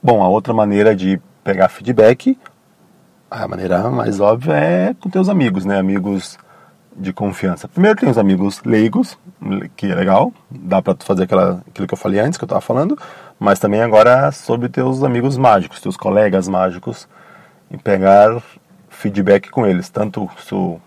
Bom, 0.00 0.22
a 0.22 0.28
outra 0.28 0.54
maneira 0.54 0.94
de 0.94 1.20
pegar 1.42 1.68
feedback, 1.68 2.38
a 3.30 3.48
maneira 3.48 3.90
mais 3.90 4.20
óbvia 4.20 4.54
é 4.54 4.94
com 4.94 5.10
teus 5.10 5.28
amigos, 5.28 5.64
né? 5.64 5.78
Amigos 5.78 6.38
de 6.96 7.12
confiança. 7.12 7.68
Primeiro 7.68 7.98
tem 7.98 8.08
os 8.08 8.18
amigos 8.18 8.62
leigos, 8.64 9.18
que 9.76 9.86
é 9.86 9.94
legal, 9.94 10.32
dá 10.50 10.82
para 10.82 10.96
fazer 11.00 11.24
aquela, 11.24 11.62
aquilo 11.68 11.86
que 11.86 11.94
eu 11.94 11.98
falei 11.98 12.20
antes, 12.20 12.38
que 12.38 12.44
eu 12.44 12.46
estava 12.46 12.60
falando, 12.60 12.98
mas 13.38 13.58
também 13.58 13.80
agora 13.80 14.30
sobre 14.32 14.68
teus 14.68 15.02
amigos 15.02 15.36
mágicos, 15.36 15.80
teus 15.80 15.96
colegas 15.96 16.48
mágicos, 16.48 17.08
e 17.70 17.76
pegar 17.76 18.42
feedback 18.98 19.48
com 19.48 19.64
eles, 19.64 19.88
tanto 19.88 20.28
su, 20.38 20.80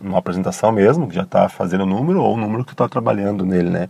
numa 0.00 0.18
apresentação 0.18 0.70
mesmo, 0.70 1.08
que 1.08 1.14
já 1.16 1.22
está 1.22 1.48
fazendo 1.48 1.82
o 1.82 1.86
número, 1.86 2.22
ou 2.22 2.34
o 2.34 2.36
número 2.36 2.64
que 2.64 2.72
está 2.72 2.88
trabalhando 2.88 3.44
nele, 3.44 3.70
né? 3.70 3.88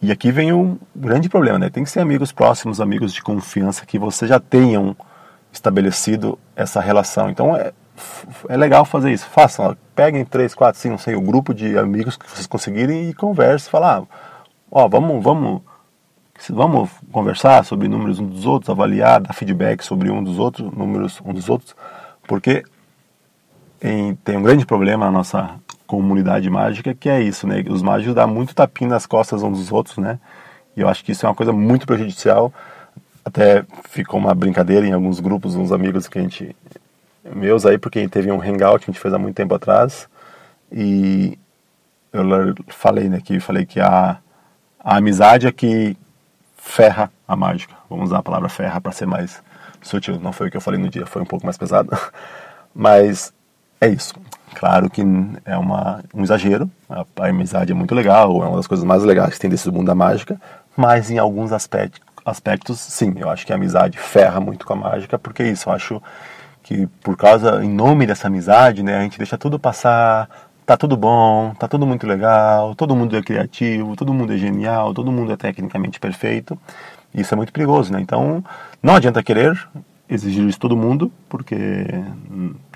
E 0.00 0.10
aqui 0.10 0.32
vem 0.32 0.52
um 0.52 0.78
grande 0.96 1.28
problema, 1.28 1.58
né? 1.58 1.68
Tem 1.68 1.84
que 1.84 1.90
ser 1.90 2.00
amigos 2.00 2.32
próximos, 2.32 2.80
amigos 2.80 3.12
de 3.12 3.22
confiança, 3.22 3.84
que 3.84 3.98
você 3.98 4.26
já 4.26 4.40
tenham 4.40 4.96
estabelecido 5.52 6.38
essa 6.56 6.80
relação. 6.80 7.28
Então, 7.28 7.54
é, 7.54 7.72
é 8.48 8.56
legal 8.56 8.86
fazer 8.86 9.12
isso. 9.12 9.26
Façam, 9.26 9.76
peguem 9.94 10.24
três, 10.24 10.54
quatro, 10.54 10.80
cinco, 10.80 10.98
sei, 10.98 11.14
o 11.14 11.20
um 11.20 11.24
grupo 11.24 11.52
de 11.52 11.78
amigos 11.78 12.16
que 12.16 12.28
vocês 12.28 12.46
conseguirem 12.46 13.10
e 13.10 13.14
conversem, 13.14 13.70
falar, 13.70 14.02
ó, 14.70 14.88
vamos, 14.88 15.22
vamos, 15.22 15.60
vamos 16.50 16.90
conversar 17.12 17.64
sobre 17.66 17.86
números 17.86 18.18
um 18.18 18.26
dos 18.26 18.46
outros, 18.46 18.70
avaliar, 18.70 19.20
dar 19.20 19.34
feedback 19.34 19.82
sobre 19.82 20.10
um 20.10 20.24
dos 20.24 20.38
outros, 20.38 20.72
números 20.72 21.20
um 21.24 21.34
dos 21.34 21.50
outros, 21.50 21.76
porque 22.26 22.64
em, 23.82 24.14
tem 24.16 24.36
um 24.36 24.42
grande 24.42 24.64
problema 24.66 25.06
na 25.06 25.12
nossa 25.12 25.58
comunidade 25.86 26.48
mágica 26.48 26.94
que 26.94 27.08
é 27.08 27.20
isso, 27.20 27.46
né? 27.46 27.62
Os 27.68 27.82
mágicos 27.82 28.14
dão 28.14 28.28
muito 28.28 28.54
tapinha 28.54 28.90
nas 28.90 29.06
costas 29.06 29.42
uns 29.42 29.58
dos 29.58 29.72
outros, 29.72 29.98
né? 29.98 30.18
E 30.76 30.80
eu 30.80 30.88
acho 30.88 31.04
que 31.04 31.12
isso 31.12 31.24
é 31.24 31.28
uma 31.28 31.34
coisa 31.34 31.52
muito 31.52 31.86
prejudicial. 31.86 32.52
Até 33.24 33.64
ficou 33.88 34.18
uma 34.18 34.34
brincadeira 34.34 34.86
em 34.86 34.92
alguns 34.92 35.20
grupos, 35.20 35.54
uns 35.54 35.72
amigos 35.72 36.08
que 36.08 36.18
a 36.18 36.22
gente 36.22 36.54
meus 37.34 37.64
aí, 37.64 37.78
porque 37.78 38.06
teve 38.08 38.30
um 38.30 38.40
hangout 38.40 38.84
que 38.84 38.90
a 38.90 38.92
gente 38.92 39.00
fez 39.00 39.14
há 39.14 39.18
muito 39.18 39.36
tempo 39.36 39.54
atrás. 39.54 40.08
E 40.70 41.38
eu 42.12 42.22
falei, 42.68 43.08
né, 43.08 43.20
que 43.20 43.40
falei 43.40 43.66
que 43.66 43.80
a, 43.80 44.18
a 44.78 44.96
amizade 44.96 45.46
é 45.46 45.52
que 45.52 45.96
ferra 46.56 47.10
a 47.26 47.34
mágica. 47.34 47.74
Vamos 47.90 48.06
usar 48.06 48.18
a 48.18 48.22
palavra 48.22 48.48
ferra 48.48 48.80
para 48.80 48.92
ser 48.92 49.06
mais 49.06 49.42
sutil. 49.82 50.20
Não 50.20 50.32
foi 50.32 50.48
o 50.48 50.50
que 50.50 50.56
eu 50.56 50.60
falei 50.60 50.80
no 50.80 50.88
dia, 50.88 51.06
foi 51.06 51.22
um 51.22 51.26
pouco 51.26 51.44
mais 51.44 51.58
pesado. 51.58 51.90
Mas 52.74 53.33
é 53.84 53.88
isso. 53.88 54.14
Claro 54.54 54.88
que 54.88 55.02
é 55.44 55.56
uma, 55.56 56.02
um 56.14 56.22
exagero. 56.22 56.70
A, 56.88 57.04
a 57.20 57.26
amizade 57.26 57.72
é 57.72 57.74
muito 57.74 57.94
legal, 57.94 58.42
é 58.42 58.46
uma 58.46 58.56
das 58.56 58.66
coisas 58.66 58.84
mais 58.84 59.02
legais 59.02 59.34
que 59.34 59.40
tem 59.40 59.50
desse 59.50 59.70
mundo 59.70 59.86
da 59.86 59.94
mágica. 59.94 60.40
Mas 60.76 61.10
em 61.10 61.18
alguns 61.18 61.52
aspectos, 61.52 62.00
aspectos, 62.24 62.80
sim, 62.80 63.14
eu 63.16 63.28
acho 63.28 63.44
que 63.46 63.52
a 63.52 63.56
amizade 63.56 63.98
ferra 63.98 64.40
muito 64.40 64.64
com 64.66 64.72
a 64.72 64.76
mágica, 64.76 65.18
porque 65.18 65.42
é 65.42 65.50
isso, 65.50 65.68
eu 65.68 65.72
acho 65.72 66.02
que 66.62 66.86
por 67.02 67.16
causa, 67.16 67.62
em 67.62 67.68
nome 67.68 68.06
dessa 68.06 68.28
amizade, 68.28 68.82
né, 68.82 68.96
a 68.96 69.02
gente 69.02 69.18
deixa 69.18 69.36
tudo 69.36 69.58
passar, 69.58 70.28
tá 70.64 70.76
tudo 70.76 70.96
bom, 70.96 71.52
tá 71.58 71.68
tudo 71.68 71.86
muito 71.86 72.06
legal, 72.06 72.74
todo 72.74 72.96
mundo 72.96 73.16
é 73.16 73.22
criativo, 73.22 73.94
todo 73.94 74.14
mundo 74.14 74.32
é 74.32 74.36
genial, 74.38 74.94
todo 74.94 75.12
mundo 75.12 75.32
é 75.32 75.36
tecnicamente 75.36 76.00
perfeito. 76.00 76.58
Isso 77.14 77.34
é 77.34 77.36
muito 77.36 77.52
perigoso, 77.52 77.92
né? 77.92 78.00
Então, 78.00 78.42
não 78.82 78.96
adianta 78.96 79.22
querer 79.22 79.56
exigir 80.08 80.42
isso 80.42 80.52
de 80.52 80.58
todo 80.58 80.76
mundo, 80.76 81.10
porque 81.28 81.86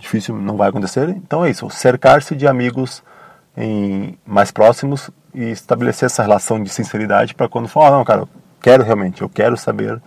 difícil 0.01 0.37
não 0.37 0.57
vai 0.57 0.69
acontecer. 0.69 1.09
Então 1.11 1.45
é 1.45 1.51
isso, 1.51 1.69
cercar-se 1.71 2.35
de 2.35 2.47
amigos 2.47 3.03
em, 3.57 4.19
mais 4.27 4.51
próximos 4.51 5.11
e 5.35 5.45
estabelecer 5.51 6.07
essa 6.07 6.23
relação 6.23 6.63
de 6.63 6.71
sinceridade 6.71 7.35
para 7.35 7.49
quando 7.49 7.69
falar, 7.69 7.91
oh, 7.91 7.99
não, 7.99 8.05
cara, 8.05 8.21
eu 8.23 8.29
quero 8.61 8.83
realmente, 8.83 9.23
eu 9.23 9.29
quero 9.29 9.57
saber 9.57 10.01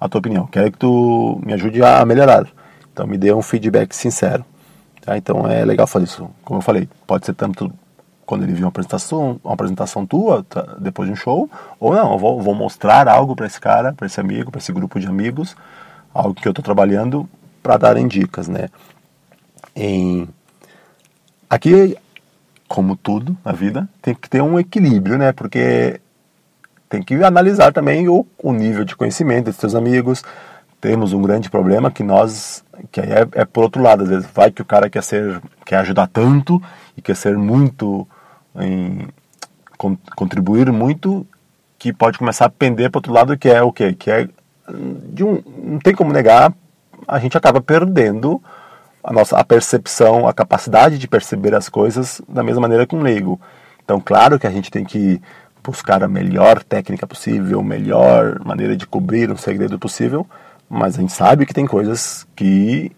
a 0.00 0.08
tua 0.08 0.20
opinião, 0.20 0.46
quero 0.46 0.70
que 0.70 0.78
tu 0.78 1.40
me 1.44 1.52
ajude 1.52 1.82
a 1.82 2.04
melhorar. 2.04 2.46
Então 2.92 3.06
me 3.06 3.18
dê 3.18 3.32
um 3.32 3.42
feedback 3.42 3.94
sincero. 3.94 4.44
Tá? 5.00 5.16
Então 5.16 5.46
é 5.46 5.64
legal 5.64 5.86
fazer 5.86 6.04
isso. 6.04 6.30
Como 6.44 6.58
eu 6.58 6.62
falei, 6.62 6.88
pode 7.06 7.26
ser 7.26 7.34
tanto 7.34 7.72
quando 8.26 8.42
ele 8.42 8.52
viu 8.52 8.64
uma 8.64 8.68
apresentação, 8.68 9.40
uma 9.42 9.54
apresentação 9.54 10.04
tua 10.04 10.44
tá, 10.44 10.76
depois 10.78 11.08
de 11.08 11.14
um 11.14 11.16
show, 11.16 11.48
ou 11.80 11.94
não, 11.94 12.12
eu 12.12 12.18
vou, 12.18 12.42
vou 12.42 12.54
mostrar 12.54 13.08
algo 13.08 13.34
para 13.34 13.46
esse 13.46 13.58
cara, 13.58 13.94
para 13.94 14.06
esse 14.06 14.20
amigo, 14.20 14.50
para 14.50 14.58
esse 14.58 14.70
grupo 14.70 15.00
de 15.00 15.06
amigos, 15.06 15.56
algo 16.12 16.34
que 16.34 16.46
eu 16.46 16.50
estou 16.50 16.62
trabalhando 16.62 17.28
para 17.62 17.76
darem 17.76 18.06
dicas, 18.06 18.48
né? 18.48 18.68
Em 19.74 20.28
aqui, 21.48 21.96
como 22.66 22.96
tudo 22.96 23.36
na 23.44 23.52
vida, 23.52 23.88
tem 24.02 24.14
que 24.14 24.28
ter 24.28 24.42
um 24.42 24.58
equilíbrio, 24.58 25.18
né? 25.18 25.32
Porque 25.32 26.00
tem 26.88 27.02
que 27.02 27.14
analisar 27.22 27.72
também 27.72 28.08
o, 28.08 28.26
o 28.38 28.52
nível 28.52 28.84
de 28.84 28.96
conhecimento 28.96 29.46
dos 29.46 29.56
seus 29.56 29.74
amigos. 29.74 30.22
Temos 30.80 31.12
um 31.12 31.20
grande 31.20 31.50
problema 31.50 31.90
que 31.90 32.02
nós, 32.02 32.64
que 32.90 33.00
é, 33.00 33.26
é 33.32 33.44
por 33.44 33.64
outro 33.64 33.82
lado, 33.82 34.04
às 34.04 34.08
vezes 34.08 34.28
vai 34.32 34.50
que 34.50 34.62
o 34.62 34.64
cara 34.64 34.88
quer 34.88 35.02
ser, 35.02 35.40
quer 35.64 35.78
ajudar 35.78 36.06
tanto 36.06 36.62
e 36.96 37.02
quer 37.02 37.16
ser 37.16 37.36
muito 37.36 38.06
em 38.56 39.08
contribuir 40.16 40.72
muito 40.72 41.26
que 41.78 41.92
pode 41.92 42.18
começar 42.18 42.46
a 42.46 42.50
pender 42.50 42.90
para 42.90 42.98
outro 42.98 43.12
lado 43.12 43.38
que 43.38 43.48
é 43.48 43.62
o 43.62 43.70
quê? 43.70 43.92
Que 43.92 44.10
é 44.10 44.28
de 45.12 45.24
um, 45.24 45.42
não 45.62 45.78
tem 45.78 45.94
como 45.94 46.12
negar, 46.12 46.52
a 47.06 47.18
gente 47.18 47.36
acaba 47.36 47.60
perdendo 47.60 48.42
a 49.02 49.12
nossa 49.12 49.38
a 49.38 49.44
percepção, 49.44 50.28
a 50.28 50.32
capacidade 50.32 50.98
de 50.98 51.08
perceber 51.08 51.54
as 51.54 51.68
coisas 51.68 52.20
da 52.28 52.42
mesma 52.42 52.62
maneira 52.62 52.86
que 52.86 52.94
um 52.94 53.02
leigo. 53.02 53.40
Então, 53.82 54.00
claro 54.00 54.38
que 54.38 54.46
a 54.46 54.50
gente 54.50 54.70
tem 54.70 54.84
que 54.84 55.20
buscar 55.62 56.02
a 56.02 56.08
melhor 56.08 56.62
técnica 56.62 57.06
possível, 57.06 57.62
melhor 57.62 58.38
maneira 58.44 58.76
de 58.76 58.86
cobrir 58.86 59.30
um 59.30 59.36
segredo 59.36 59.78
possível, 59.78 60.26
mas 60.68 60.96
a 60.96 61.00
gente 61.00 61.12
sabe 61.12 61.46
que 61.46 61.54
tem 61.54 61.66
coisas 61.66 62.26
que 62.36 62.92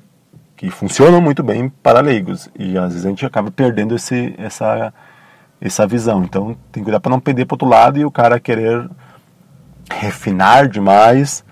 que 0.56 0.68
funcionam 0.68 1.22
muito 1.22 1.42
bem 1.42 1.70
para 1.70 2.00
leigos 2.00 2.50
e 2.54 2.76
às 2.76 2.88
vezes 2.88 3.06
a 3.06 3.08
gente 3.08 3.24
acaba 3.24 3.50
perdendo 3.50 3.94
esse 3.94 4.34
essa 4.36 4.92
essa 5.60 5.86
visão. 5.86 6.22
Então 6.22 6.56
tem 6.70 6.82
que 6.82 6.84
cuidar 6.84 7.00
para 7.00 7.10
não 7.10 7.20
perder 7.20 7.46
para 7.46 7.54
outro 7.54 7.68
lado 7.68 7.98
e 7.98 8.04
o 8.04 8.10
cara 8.10 8.38
querer 8.38 8.88
refinar 9.90 10.68
demais 10.68 11.42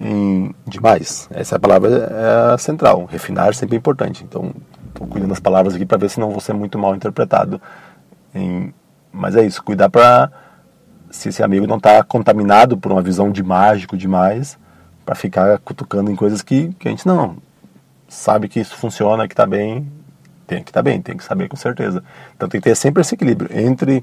em 0.00 0.54
demais. 0.66 1.28
Essa 1.30 1.56
é 1.56 1.58
palavra 1.58 2.54
é 2.54 2.58
central. 2.58 3.06
Refinar 3.06 3.54
sempre 3.54 3.76
é 3.76 3.78
importante. 3.78 4.24
Então 4.24 4.52
estou 4.88 5.06
cuidando 5.06 5.30
das 5.30 5.40
palavras 5.40 5.74
aqui 5.74 5.84
para 5.84 5.98
ver 5.98 6.10
se 6.10 6.20
não 6.20 6.30
vou 6.30 6.40
ser 6.40 6.52
muito 6.52 6.78
mal 6.78 6.94
interpretado. 6.94 7.60
Em, 8.34 8.72
mas 9.12 9.36
é 9.36 9.44
isso, 9.44 9.62
cuidar 9.62 9.88
para 9.88 10.30
se 11.10 11.28
esse 11.28 11.42
amigo 11.42 11.66
não 11.66 11.76
está 11.76 12.02
contaminado 12.02 12.76
por 12.76 12.92
uma 12.92 13.00
visão 13.00 13.30
de 13.30 13.42
mágico 13.42 13.96
demais, 13.96 14.58
para 15.04 15.14
ficar 15.14 15.58
cutucando 15.60 16.10
em 16.10 16.16
coisas 16.16 16.42
que, 16.42 16.74
que 16.78 16.88
a 16.88 16.90
gente 16.90 17.06
não 17.06 17.36
sabe 18.08 18.48
que 18.48 18.60
isso 18.60 18.76
funciona, 18.76 19.26
que 19.26 19.32
está 19.32 19.46
bem, 19.46 19.90
tem 20.46 20.62
que 20.62 20.70
estar 20.70 20.80
tá 20.80 20.82
bem, 20.82 21.00
tem 21.00 21.16
que 21.16 21.24
saber 21.24 21.48
com 21.48 21.56
certeza. 21.56 22.02
Então 22.36 22.48
tem 22.48 22.60
que 22.60 22.68
ter 22.68 22.74
sempre 22.74 23.00
esse 23.00 23.14
equilíbrio 23.14 23.48
entre 23.56 24.02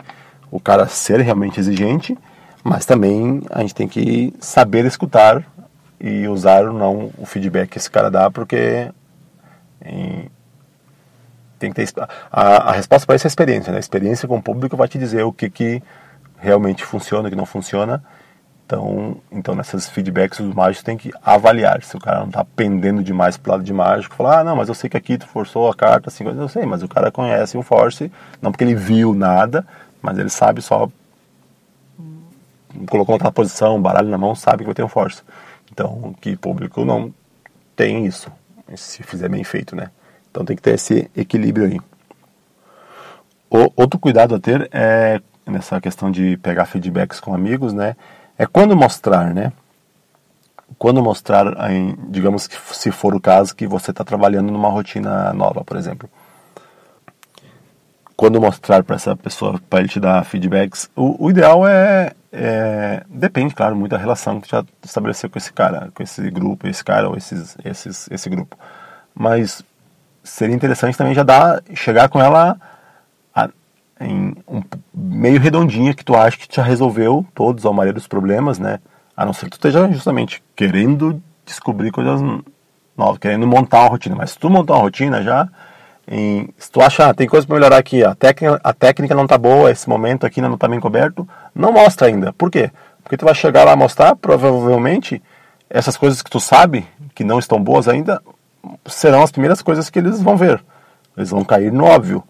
o 0.50 0.60
cara 0.60 0.88
ser 0.88 1.20
realmente 1.20 1.60
exigente, 1.60 2.18
mas 2.64 2.86
também 2.86 3.42
a 3.50 3.62
gente 3.62 3.76
tem 3.76 3.88
que 3.88 4.34
saber 4.40 4.86
escutar 4.86 5.44
e 6.00 6.28
usar 6.28 6.66
ou 6.66 6.74
não 6.74 7.12
o 7.18 7.26
feedback 7.26 7.70
que 7.70 7.78
esse 7.78 7.90
cara 7.90 8.10
dá, 8.10 8.30
porque 8.30 8.92
em, 9.86 10.30
tem 11.60 11.72
que 11.72 11.84
ter 11.84 12.08
a, 12.32 12.70
a 12.70 12.72
resposta 12.72 13.06
para 13.06 13.16
isso 13.16 13.26
é 13.26 13.30
a 13.30 13.30
experiência, 13.30 13.72
né? 13.72 13.78
A 13.78 13.80
experiência 13.80 14.28
com 14.28 14.38
o 14.38 14.44
público 14.44 14.76
vai 14.76 14.88
te 14.88 14.98
dizer 14.98 15.24
o 15.24 15.32
que, 15.32 15.50
que 15.50 15.84
realmente 16.38 16.84
funciona, 16.84 17.28
o 17.28 17.32
que 17.32 17.38
não 17.38 17.46
funciona 17.46 18.04
então, 18.66 19.18
então 19.32 19.56
nessas 19.56 19.90
feedbacks 19.90 20.40
os 20.40 20.54
mágicos 20.54 20.84
têm 20.84 20.98
que 20.98 21.12
avaliar 21.22 21.84
se 21.84 21.96
o 21.96 22.00
cara 22.00 22.20
não 22.22 22.28
está 22.28 22.44
pendendo 22.44 23.04
demais 23.04 23.38
pro 23.38 23.52
lado 23.52 23.64
de 23.64 23.74
mágico, 23.74 24.16
falar, 24.16 24.40
ah, 24.40 24.44
não, 24.44 24.56
mas 24.56 24.70
eu 24.70 24.74
sei 24.74 24.90
que 24.90 24.98
aqui 24.98 25.18
tu 25.18 25.28
forçou 25.28 25.70
a 25.70 25.76
carta, 25.76 26.10
assim, 26.10 26.24
eu 26.24 26.48
sei, 26.48 26.66
mas 26.66 26.82
o 26.82 26.88
cara 26.88 27.12
conhece 27.12 27.58
o 27.58 27.62
force, 27.62 28.12
não 28.42 28.52
porque 28.52 28.64
ele 28.64 28.76
viu 28.76 29.14
nada, 29.14 29.66
mas 30.02 30.18
ele 30.18 30.30
sabe 30.30 30.62
só 30.62 30.90
colocou 32.90 33.16
naquela 33.16 33.32
posição, 33.32 33.80
baralho 33.80 34.10
na 34.10 34.18
mão, 34.18 34.34
sabe 34.34 34.60
que 34.60 34.66
vai 34.66 34.74
ter 34.74 34.84
um 34.84 34.88
force. 34.88 35.22
Então, 35.74 36.16
que 36.22 36.38
público 36.38 36.86
não 36.86 37.14
tem 37.76 38.06
isso, 38.06 38.32
se 38.76 39.02
fizer 39.04 39.28
bem 39.28 39.44
feito, 39.44 39.76
né? 39.76 39.90
Então 40.30 40.46
tem 40.46 40.56
que 40.56 40.62
ter 40.62 40.76
esse 40.76 41.10
equilíbrio 41.16 41.66
aí. 41.66 41.80
O, 43.50 43.72
outro 43.76 44.00
cuidado 44.00 44.36
a 44.36 44.40
ter 44.40 44.70
é 44.72 45.20
nessa 45.46 45.82
questão 45.82 46.10
de 46.10 46.38
pegar 46.38 46.66
feedbacks 46.66 47.20
com 47.20 47.34
amigos, 47.36 47.74
né? 47.74 47.96
é 48.38 48.46
quando 48.46 48.76
mostrar, 48.76 49.34
né? 49.34 49.52
Quando 50.78 51.04
mostrar, 51.04 51.46
digamos 52.10 52.48
que 52.48 52.58
se 52.74 52.92
for 52.92 53.14
o 53.14 53.22
caso 53.22 53.56
que 53.56 53.68
você 53.68 53.92
está 53.92 54.04
trabalhando 54.04 54.52
numa 54.52 54.70
rotina 54.70 55.32
nova, 55.34 55.64
por 55.64 55.78
exemplo. 55.78 56.10
Quando 58.16 58.40
mostrar 58.40 58.84
para 58.84 58.96
essa 58.96 59.16
pessoa, 59.16 59.60
para 59.70 59.80
ele 59.80 59.90
te 59.90 60.00
dar 60.00 60.24
feedbacks, 60.24 60.90
o, 60.96 61.26
o 61.26 61.30
ideal 61.30 61.68
é, 61.68 62.12
é, 62.32 63.04
Depende, 63.10 63.54
claro, 63.56 63.76
muito 63.76 63.92
da 63.92 63.98
relação 63.98 64.40
que 64.40 64.50
já 64.50 64.64
estabeleceu 64.84 65.30
com 65.30 65.38
esse 65.38 65.52
cara, 65.52 65.90
com 65.94 66.04
esse 66.04 66.30
grupo, 66.30 66.68
esse 66.68 66.84
cara 66.84 67.10
ou 67.10 67.18
esses, 67.18 67.58
esses, 67.64 68.10
esse 68.12 68.30
grupo. 68.30 68.58
Mas 69.14 69.64
seria 70.24 70.56
interessante 70.56 70.98
também 70.98 71.14
já 71.14 71.24
dar, 71.24 71.62
chegar 71.74 72.10
com 72.10 72.22
ela 72.22 72.58
em 74.00 74.36
um 74.48 74.62
meio 74.94 75.40
redondinha 75.40 75.94
que 75.94 76.04
tu 76.04 76.16
acha 76.16 76.38
que 76.38 76.54
já 76.54 76.64
resolveu 76.64 77.26
todos, 77.34 77.66
a 77.66 77.72
maioria 77.72 77.94
dos 77.94 78.08
problemas, 78.08 78.60
né? 78.60 78.80
A 79.16 79.26
não 79.26 79.34
ser 79.34 79.46
que 79.46 79.52
tu 79.52 79.58
esteja 79.58 79.90
justamente 79.92 80.44
querendo 80.56 81.22
descobrir 81.46 81.92
coisas 81.92 82.20
novas, 82.98 83.18
querendo 83.20 83.48
montar 83.48 83.82
uma 83.82 83.90
rotina. 83.90 84.16
Mas 84.16 84.32
se 84.32 84.40
tu 84.40 84.50
montar 84.50 84.74
uma 84.74 84.82
rotina 84.82 85.22
já, 85.22 85.48
em, 86.08 86.50
se 86.58 86.72
tu 86.72 86.82
acha, 86.82 87.10
ah, 87.10 87.14
tem 87.14 87.28
coisa 87.28 87.48
para 87.48 87.56
melhorar 87.56 87.78
aqui, 87.78 88.04
a 88.04 88.14
técnica, 88.14 88.60
a 88.64 88.74
técnica 88.74 89.16
não 89.16 89.26
tá 89.26 89.38
boa, 89.38 89.72
esse 89.72 89.88
momento 89.88 90.26
aqui 90.26 90.42
não 90.42 90.58
tá 90.58 90.68
bem 90.68 90.80
coberto, 90.80 91.28
não 91.56 91.72
mostra 91.72 92.08
ainda. 92.08 92.34
Por 92.34 92.52
quê? 92.52 92.72
Porque 93.04 93.18
tu 93.18 93.26
vai 93.26 93.36
chegar 93.36 93.64
lá 93.64 93.76
mostrar, 93.76 94.16
provavelmente, 94.16 95.22
essas 95.70 95.98
coisas 95.98 96.22
que 96.22 96.30
tu 96.30 96.40
sabe, 96.40 96.88
que 97.16 97.24
não 97.24 97.40
estão 97.40 97.62
boas 97.62 97.88
ainda, 97.88 98.22
serão 98.86 99.24
as 99.24 99.32
primeiras 99.32 99.62
coisas 99.62 99.90
que 99.90 100.00
eles 100.00 100.22
vão 100.22 100.38
ver. 100.38 100.64
Eles 101.16 101.30
vão 101.30 101.44
cair 101.44 101.72
no 101.72 101.86
óbvio. 101.86 102.24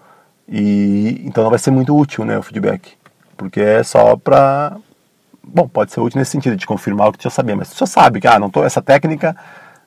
E 0.47 1.21
então 1.25 1.43
não 1.43 1.49
vai 1.49 1.59
ser 1.59 1.71
muito 1.71 1.95
útil, 1.97 2.25
né, 2.25 2.37
o 2.37 2.43
feedback, 2.43 2.93
porque 3.37 3.61
é 3.61 3.81
só 3.81 4.17
para 4.17 4.75
bom, 5.41 5.67
pode 5.67 5.91
ser 5.91 6.01
útil 6.01 6.19
nesse 6.19 6.31
sentido 6.31 6.55
de 6.55 6.65
confirmar 6.65 7.07
o 7.07 7.11
que 7.11 7.17
tu 7.17 7.23
já 7.23 7.29
sabia, 7.29 7.55
mas 7.55 7.69
tu 7.69 7.77
já 7.77 7.85
sabe 7.85 8.19
que 8.19 8.27
ah, 8.27 8.37
não 8.39 8.49
tô 8.49 8.63
essa 8.63 8.81
técnica 8.81 9.35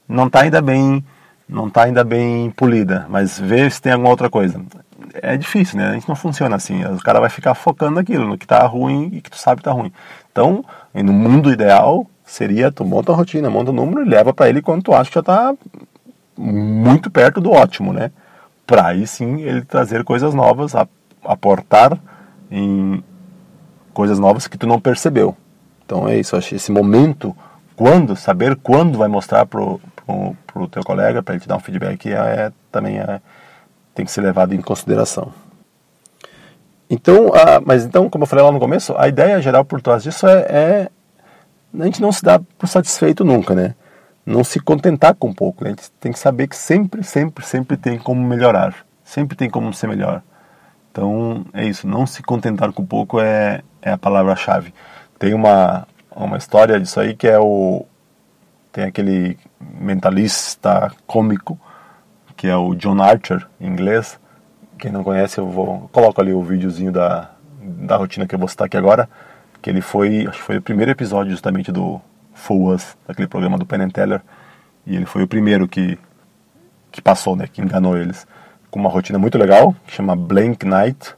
não 0.09 0.27
está 0.29 0.41
ainda 0.43 0.63
bem, 0.63 1.05
não 1.49 1.71
tá 1.71 1.85
ainda 1.85 2.03
bem 2.05 2.51
polida, 2.51 3.07
mas 3.09 3.39
vê 3.39 3.69
se 3.71 3.81
tem 3.81 3.93
alguma 3.93 4.11
outra 4.11 4.29
coisa. 4.29 4.61
É 5.15 5.37
difícil, 5.37 5.79
né? 5.79 5.89
A 5.89 5.93
gente 5.93 6.09
não 6.09 6.17
funciona 6.17 6.57
assim. 6.57 6.85
O 6.85 6.99
cara 6.99 7.21
vai 7.21 7.31
ficar 7.31 7.55
focando 7.55 7.97
naquilo, 7.97 8.27
no 8.27 8.37
que 8.37 8.45
está 8.45 8.67
ruim 8.67 9.11
e 9.13 9.21
que 9.21 9.31
tu 9.31 9.39
sabe 9.39 9.61
que 9.61 9.65
tá 9.65 9.73
ruim. 9.73 9.93
Então, 10.33 10.65
no 10.95 11.13
mundo 11.13 11.51
ideal, 11.53 12.07
seria 12.25 12.73
tu 12.73 12.85
monta 12.85 13.13
a 13.13 13.15
rotina, 13.15 13.49
monta 13.49 13.71
o 13.71 13.75
número 13.75 14.03
e 14.03 14.09
leva 14.09 14.35
para 14.35 14.49
ele 14.49 14.61
quando 14.61 14.83
tu 14.83 14.95
acha 14.95 15.09
que 15.09 15.15
já 15.15 15.21
está 15.21 15.55
muito 16.37 17.11
perto 17.11 17.41
do 17.41 17.51
ótimo, 17.53 17.93
né? 17.93 18.11
para 18.67 18.89
aí 18.89 19.07
sim 19.07 19.41
ele 19.43 19.63
trazer 19.63 20.03
coisas 20.03 20.35
novas, 20.35 20.73
aportar 21.25 21.99
em 22.51 23.03
coisas 23.95 24.19
novas 24.19 24.47
que 24.47 24.59
tu 24.59 24.67
não 24.67 24.81
percebeu. 24.81 25.37
Então 25.85 26.09
é 26.09 26.19
isso, 26.19 26.37
acho 26.37 26.55
esse 26.55 26.73
momento, 26.73 27.35
quando, 27.77 28.17
saber 28.17 28.57
quando 28.57 28.99
vai 28.99 29.09
mostrar 29.09 29.47
pro, 29.47 29.81
pro, 29.95 30.37
pro 30.47 30.69
teu 30.69 30.83
colega, 30.83 31.23
para 31.23 31.35
ele 31.35 31.43
te 31.43 31.49
dar 31.49 31.57
um 31.57 31.61
feedback, 31.61 32.11
é, 32.11 32.15
é 32.15 32.53
também 32.73 32.99
é, 32.99 33.21
tem 33.95 34.05
que 34.05 34.11
ser 34.11 34.23
levado 34.23 34.55
em 34.55 34.61
consideração. 34.61 35.33
Então, 36.89 37.33
a, 37.35 37.61
mas 37.61 37.85
então, 37.85 38.09
como 38.09 38.25
eu 38.25 38.29
falei 38.29 38.45
lá 38.45 38.51
no 38.51 38.59
começo, 38.59 38.95
a 38.97 39.09
ideia 39.09 39.41
geral 39.41 39.65
por 39.65 39.81
trás 39.81 40.03
disso 40.03 40.27
é, 40.27 40.41
é 40.49 40.91
a 41.79 41.85
gente 41.85 42.01
não 42.01 42.11
se 42.11 42.25
dá 42.25 42.41
por 42.59 42.67
satisfeito 42.69 43.25
nunca, 43.25 43.55
né? 43.55 43.75
não 44.27 44.43
se 44.43 44.59
contentar 44.59 45.15
com 45.15 45.33
pouco. 45.33 45.63
Né? 45.63 45.71
A 45.71 45.73
gente 45.75 45.91
tem 46.01 46.11
que 46.11 46.19
saber 46.19 46.49
que 46.49 46.57
sempre, 46.57 47.05
sempre, 47.05 47.47
sempre 47.47 47.77
tem 47.77 47.97
como 47.97 48.21
melhorar. 48.21 48.75
Sempre 49.05 49.37
tem 49.37 49.49
como 49.49 49.73
ser 49.73 49.87
melhor. 49.87 50.21
Então 50.91 51.47
é 51.53 51.65
isso, 51.65 51.87
não 51.87 52.07
se 52.07 52.23
contentar 52.23 52.73
com 52.73 52.85
pouco 52.85 53.21
é, 53.21 53.63
é 53.81 53.93
a 53.93 53.99
palavra-chave. 53.99 54.75
Tem 55.19 55.33
uma, 55.33 55.87
uma 56.25 56.37
história 56.37 56.81
disso 56.81 56.99
aí 57.01 57.15
que 57.15 57.29
é 57.29 57.39
o. 57.39 57.85
Tem 58.73 58.85
aquele 58.85 59.39
mentalista 59.81 60.93
cômico 61.07 61.59
que 62.37 62.47
é 62.47 62.57
o 62.57 62.75
John 62.75 63.01
Archer, 63.01 63.47
em 63.61 63.67
inglês. 63.67 64.19
Quem 64.79 64.93
não 64.93 65.03
conhece, 65.03 65.39
eu 65.39 65.49
vou. 65.49 65.89
Coloco 65.93 66.21
ali 66.21 66.33
o 66.33 66.43
videozinho 66.43 66.93
da, 66.93 67.31
da 67.61 67.97
rotina 67.97 68.27
que 68.27 68.35
eu 68.35 68.39
vou 68.39 68.49
citar 68.49 68.67
aqui 68.67 68.77
agora. 68.77 69.09
Que 69.63 69.71
ele 69.71 69.81
foi. 69.81 70.27
Acho 70.27 70.39
que 70.39 70.45
foi 70.45 70.59
o 70.59 70.63
primeiro 70.63 70.91
episódio 70.91 71.31
justamente 71.31 71.73
do 71.73 72.01
Full 72.35 72.75
Us, 72.75 72.97
daquele 73.07 73.29
programa 73.29 73.57
do 73.57 73.65
Penn 73.65 73.89
Teller, 73.89 74.21
e 74.87 74.95
ele 74.95 75.07
foi 75.07 75.23
o 75.23 75.29
primeiro 75.29 75.67
que, 75.67 75.99
que 76.93 77.01
passou, 77.01 77.35
né, 77.35 77.49
que 77.51 77.63
enganou 77.63 77.97
eles, 77.97 78.27
com 78.71 78.79
uma 78.79 78.91
rotina 78.91 79.19
muito 79.19 79.39
legal, 79.39 79.75
que 79.87 79.95
chama 79.95 80.15
Blank 80.15 80.67
Night, 80.67 81.17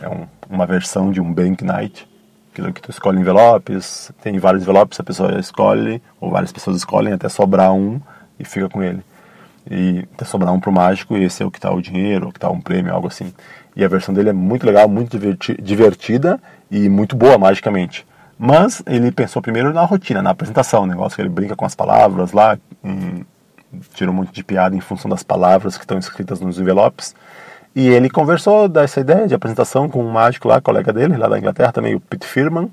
é 0.00 0.08
um 0.08 0.26
uma 0.48 0.66
versão 0.66 1.10
de 1.10 1.20
um 1.20 1.32
Bank 1.32 1.64
Night, 1.64 2.08
aquilo 2.56 2.72
que 2.72 2.80
tu 2.80 2.90
escolhe 2.90 3.20
envelopes, 3.20 4.10
tem 4.22 4.38
vários 4.38 4.62
envelopes, 4.62 4.98
a 4.98 5.04
pessoa 5.04 5.38
escolhe, 5.38 6.00
ou 6.18 6.30
várias 6.30 6.50
pessoas 6.50 6.78
escolhem 6.78 7.12
até 7.12 7.28
sobrar 7.28 7.72
um 7.72 8.00
e 8.40 8.44
fica 8.44 8.68
com 8.68 8.82
ele. 8.82 9.02
E 9.70 10.06
até 10.14 10.24
sobrar 10.24 10.54
um 10.54 10.60
pro 10.60 10.72
mágico 10.72 11.16
e 11.16 11.24
esse 11.24 11.42
é 11.42 11.46
o 11.46 11.50
que 11.50 11.60
tá 11.60 11.70
o 11.70 11.82
dinheiro, 11.82 12.28
o 12.28 12.32
que 12.32 12.40
tá 12.40 12.48
um 12.48 12.60
prêmio, 12.60 12.94
algo 12.94 13.08
assim. 13.08 13.32
E 13.74 13.84
a 13.84 13.88
versão 13.88 14.14
dele 14.14 14.30
é 14.30 14.32
muito 14.32 14.64
legal, 14.64 14.88
muito 14.88 15.18
divertida 15.60 16.40
e 16.70 16.88
muito 16.88 17.14
boa 17.14 17.36
magicamente. 17.36 18.06
Mas 18.38 18.82
ele 18.86 19.12
pensou 19.12 19.42
primeiro 19.42 19.72
na 19.72 19.82
rotina, 19.82 20.22
na 20.22 20.30
apresentação, 20.30 20.84
o 20.84 20.86
negócio 20.86 21.16
que 21.16 21.22
ele 21.22 21.28
brinca 21.28 21.54
com 21.54 21.66
as 21.66 21.74
palavras 21.74 22.32
lá, 22.32 22.58
tira 23.92 24.10
um 24.10 24.14
monte 24.14 24.32
de 24.32 24.42
piada 24.42 24.74
em 24.74 24.80
função 24.80 25.10
das 25.10 25.22
palavras 25.22 25.76
que 25.76 25.84
estão 25.84 25.98
escritas 25.98 26.40
nos 26.40 26.58
envelopes. 26.58 27.14
E 27.76 27.88
ele 27.88 28.08
conversou 28.08 28.70
dessa 28.70 29.00
ideia 29.00 29.28
de 29.28 29.34
apresentação 29.34 29.86
com 29.86 30.02
um 30.02 30.10
mágico 30.10 30.48
lá, 30.48 30.62
colega 30.62 30.94
dele, 30.94 31.14
lá 31.18 31.28
da 31.28 31.38
Inglaterra 31.38 31.72
também, 31.72 31.94
o 31.94 32.00
Pete 32.00 32.26
Firman. 32.26 32.70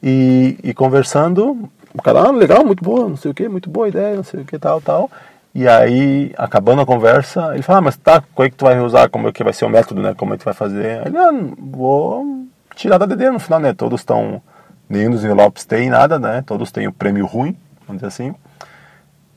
E, 0.00 0.56
e 0.62 0.72
conversando, 0.72 1.68
o 1.92 2.00
cara, 2.00 2.20
ah, 2.20 2.30
legal, 2.30 2.64
muito 2.64 2.84
boa, 2.84 3.08
não 3.08 3.16
sei 3.16 3.32
o 3.32 3.34
que, 3.34 3.48
muito 3.48 3.68
boa 3.68 3.88
ideia, 3.88 4.14
não 4.14 4.22
sei 4.22 4.42
o 4.42 4.44
que, 4.44 4.56
tal, 4.56 4.80
tal. 4.80 5.10
E 5.52 5.66
aí, 5.66 6.32
acabando 6.36 6.80
a 6.80 6.86
conversa, 6.86 7.54
ele 7.54 7.62
fala, 7.62 7.80
ah, 7.80 7.82
mas 7.82 7.96
tá, 7.96 8.22
como 8.34 8.46
é 8.46 8.50
que 8.50 8.54
tu 8.54 8.66
vai 8.66 8.78
usar, 8.78 9.08
como 9.08 9.26
é 9.26 9.32
que 9.32 9.42
vai 9.42 9.52
ser 9.52 9.64
o 9.64 9.68
método, 9.68 10.00
né, 10.00 10.14
como 10.14 10.32
é 10.32 10.36
que 10.36 10.44
tu 10.44 10.44
vai 10.44 10.54
fazer? 10.54 11.04
Ele, 11.04 11.18
ah, 11.18 11.32
vou 11.58 12.46
tirar 12.76 12.98
da 12.98 13.06
DD 13.06 13.28
no 13.32 13.40
final, 13.40 13.58
né, 13.58 13.72
todos 13.72 14.02
estão, 14.02 14.40
nenhum 14.88 15.10
dos 15.10 15.24
envelopes 15.24 15.64
tem 15.64 15.90
nada, 15.90 16.20
né, 16.20 16.44
todos 16.46 16.70
têm 16.70 16.86
o 16.86 16.92
prêmio 16.92 17.26
ruim, 17.26 17.56
vamos 17.84 18.00
dizer 18.00 18.06
assim. 18.06 18.32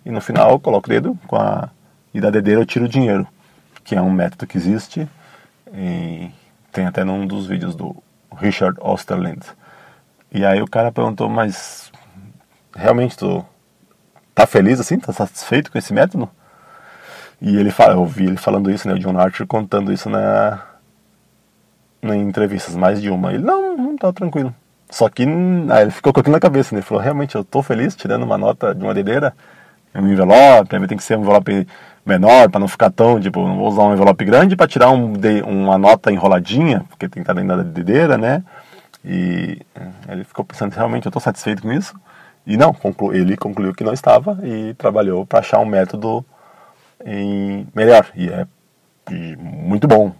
E 0.05 0.11
no 0.11 0.21
final, 0.21 0.51
eu 0.51 0.59
coloco 0.59 0.87
o 0.87 0.89
dedo 0.89 1.17
com 1.25 1.35
a, 1.35 1.69
e 2.13 2.21
da 2.21 2.29
DD 2.29 2.53
eu 2.53 2.65
tiro 2.65 2.85
o 2.85 2.89
dinheiro, 2.89 3.25
que 3.89 3.95
é 3.95 4.01
um 4.01 4.11
método 4.11 4.45
que 4.45 4.55
existe, 4.55 5.09
e 5.73 6.29
tem 6.71 6.85
até 6.85 7.03
num 7.03 7.25
dos 7.25 7.47
vídeos 7.47 7.73
do 7.73 7.95
Richard 8.37 8.77
Osterland. 8.79 9.39
E 10.31 10.45
aí 10.45 10.61
o 10.61 10.67
cara 10.67 10.91
perguntou, 10.91 11.27
mas 11.27 11.91
realmente 12.75 13.17
tu 13.17 13.43
tá 14.35 14.45
feliz 14.45 14.79
assim? 14.79 14.99
Tá 14.99 15.11
satisfeito 15.11 15.71
com 15.71 15.79
esse 15.79 15.91
método? 15.91 16.29
E 17.41 17.57
ele 17.57 17.71
fala, 17.71 17.93
eu 17.93 18.01
ouvi 18.01 18.27
ele 18.27 18.37
falando 18.37 18.69
isso, 18.69 18.87
né? 18.87 18.93
O 18.93 18.99
John 18.99 19.17
Archer 19.17 19.47
contando 19.47 19.91
isso 19.91 20.07
na, 20.07 20.61
na 21.99 22.15
entrevistas, 22.15 22.75
mais 22.75 23.01
de 23.01 23.09
uma. 23.09 23.33
Ele, 23.33 23.43
não, 23.43 23.75
não 23.75 23.97
tá 23.97 24.13
tranquilo. 24.13 24.53
Só 24.87 25.09
que 25.09 25.23
aí 25.23 25.81
ele 25.81 25.89
ficou 25.89 26.13
com 26.13 26.19
aquilo 26.19 26.35
na 26.35 26.39
cabeça, 26.39 26.75
né? 26.75 26.79
Ele 26.81 26.85
falou, 26.85 27.01
realmente, 27.01 27.33
eu 27.33 27.43
tô 27.43 27.63
feliz 27.63 27.95
tirando 27.95 28.21
uma 28.21 28.37
nota 28.37 28.75
de 28.75 28.83
uma 28.83 28.93
dedeira, 28.93 29.33
um 29.95 30.07
envelope, 30.07 30.69
tem 30.87 30.95
que 30.95 31.03
ser 31.03 31.17
um 31.17 31.21
envelope 31.21 31.67
menor, 32.09 32.49
para 32.49 32.59
não 32.59 32.67
ficar 32.67 32.89
tão, 32.91 33.19
tipo, 33.19 33.39
não 33.47 33.57
vou 33.57 33.69
usar 33.69 33.83
um 33.83 33.93
envelope 33.93 34.25
grande 34.25 34.55
para 34.55 34.67
tirar 34.67 34.91
um, 34.91 35.13
de, 35.13 35.41
uma 35.43 35.77
nota 35.77 36.11
enroladinha, 36.11 36.83
porque 36.89 37.07
tem 37.07 37.23
que 37.23 37.29
estar 37.29 37.33
dentro 37.33 37.57
da 37.57 37.63
dedeira, 37.63 38.17
né? 38.17 38.43
E 39.05 39.61
é, 39.75 40.13
ele 40.13 40.23
ficou 40.25 40.43
pensando, 40.43 40.73
realmente, 40.73 41.05
eu 41.05 41.11
tô 41.11 41.19
satisfeito 41.19 41.61
com 41.61 41.71
isso? 41.71 41.95
E 42.45 42.57
não, 42.57 42.73
conclu, 42.73 43.13
ele 43.13 43.37
concluiu 43.37 43.73
que 43.73 43.83
não 43.83 43.93
estava 43.93 44.39
e 44.43 44.73
trabalhou 44.73 45.25
para 45.25 45.39
achar 45.39 45.59
um 45.59 45.65
método 45.65 46.25
em, 47.05 47.67
melhor. 47.73 48.07
E 48.15 48.27
é 48.29 48.45
e 49.11 49.35
muito 49.37 49.87
bom. 49.87 50.13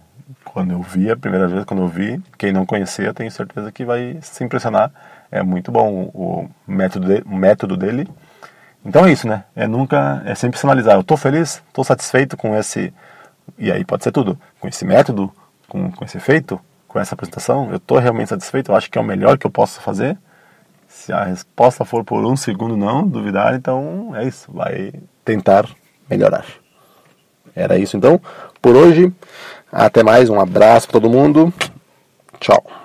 Quando 0.44 0.72
eu 0.72 0.82
vi, 0.82 1.10
a 1.10 1.16
primeira 1.16 1.46
vez 1.46 1.64
quando 1.64 1.82
eu 1.82 1.88
vi, 1.88 2.20
quem 2.36 2.52
não 2.52 2.66
conhecia, 2.66 3.14
tenho 3.14 3.30
certeza 3.30 3.70
que 3.70 3.84
vai 3.84 4.18
se 4.20 4.42
impressionar. 4.42 4.90
É 5.30 5.42
muito 5.42 5.70
bom 5.70 6.10
o 6.12 6.50
método, 6.66 7.06
de, 7.06 7.22
o 7.24 7.36
método 7.36 7.76
dele. 7.76 8.08
Então 8.84 9.06
é 9.06 9.12
isso, 9.12 9.28
né? 9.28 9.44
É 9.54 9.66
nunca, 9.66 10.22
é 10.24 10.34
sempre 10.34 10.58
sinalizar. 10.58 10.94
Eu 10.94 11.00
estou 11.00 11.16
feliz, 11.16 11.62
estou 11.68 11.84
satisfeito 11.84 12.36
com 12.36 12.56
esse, 12.56 12.92
e 13.58 13.70
aí 13.70 13.84
pode 13.84 14.04
ser 14.04 14.12
tudo, 14.12 14.38
com 14.58 14.68
esse 14.68 14.84
método, 14.84 15.30
com, 15.68 15.90
com 15.90 16.04
esse 16.04 16.16
efeito, 16.16 16.60
com 16.88 16.98
essa 16.98 17.14
apresentação. 17.14 17.68
Eu 17.70 17.76
estou 17.76 17.98
realmente 17.98 18.28
satisfeito. 18.28 18.72
Eu 18.72 18.76
acho 18.76 18.90
que 18.90 18.98
é 18.98 19.00
o 19.00 19.04
melhor 19.04 19.36
que 19.36 19.46
eu 19.46 19.50
posso 19.50 19.80
fazer 19.80 20.18
se 20.90 21.12
a 21.12 21.24
resposta 21.24 21.84
for 21.84 22.04
por 22.04 22.24
um 22.26 22.36
segundo 22.36 22.76
não, 22.76 23.06
duvidar, 23.06 23.54
então 23.54 24.12
é 24.14 24.24
isso, 24.26 24.52
vai 24.52 24.92
tentar 25.24 25.64
melhorar. 26.08 26.44
Era 27.54 27.78
isso 27.78 27.96
então 27.96 28.20
por 28.60 28.74
hoje. 28.74 29.12
Até 29.72 30.02
mais, 30.02 30.28
um 30.28 30.40
abraço 30.40 30.88
para 30.88 31.00
todo 31.00 31.08
mundo. 31.08 31.52
Tchau. 32.40 32.79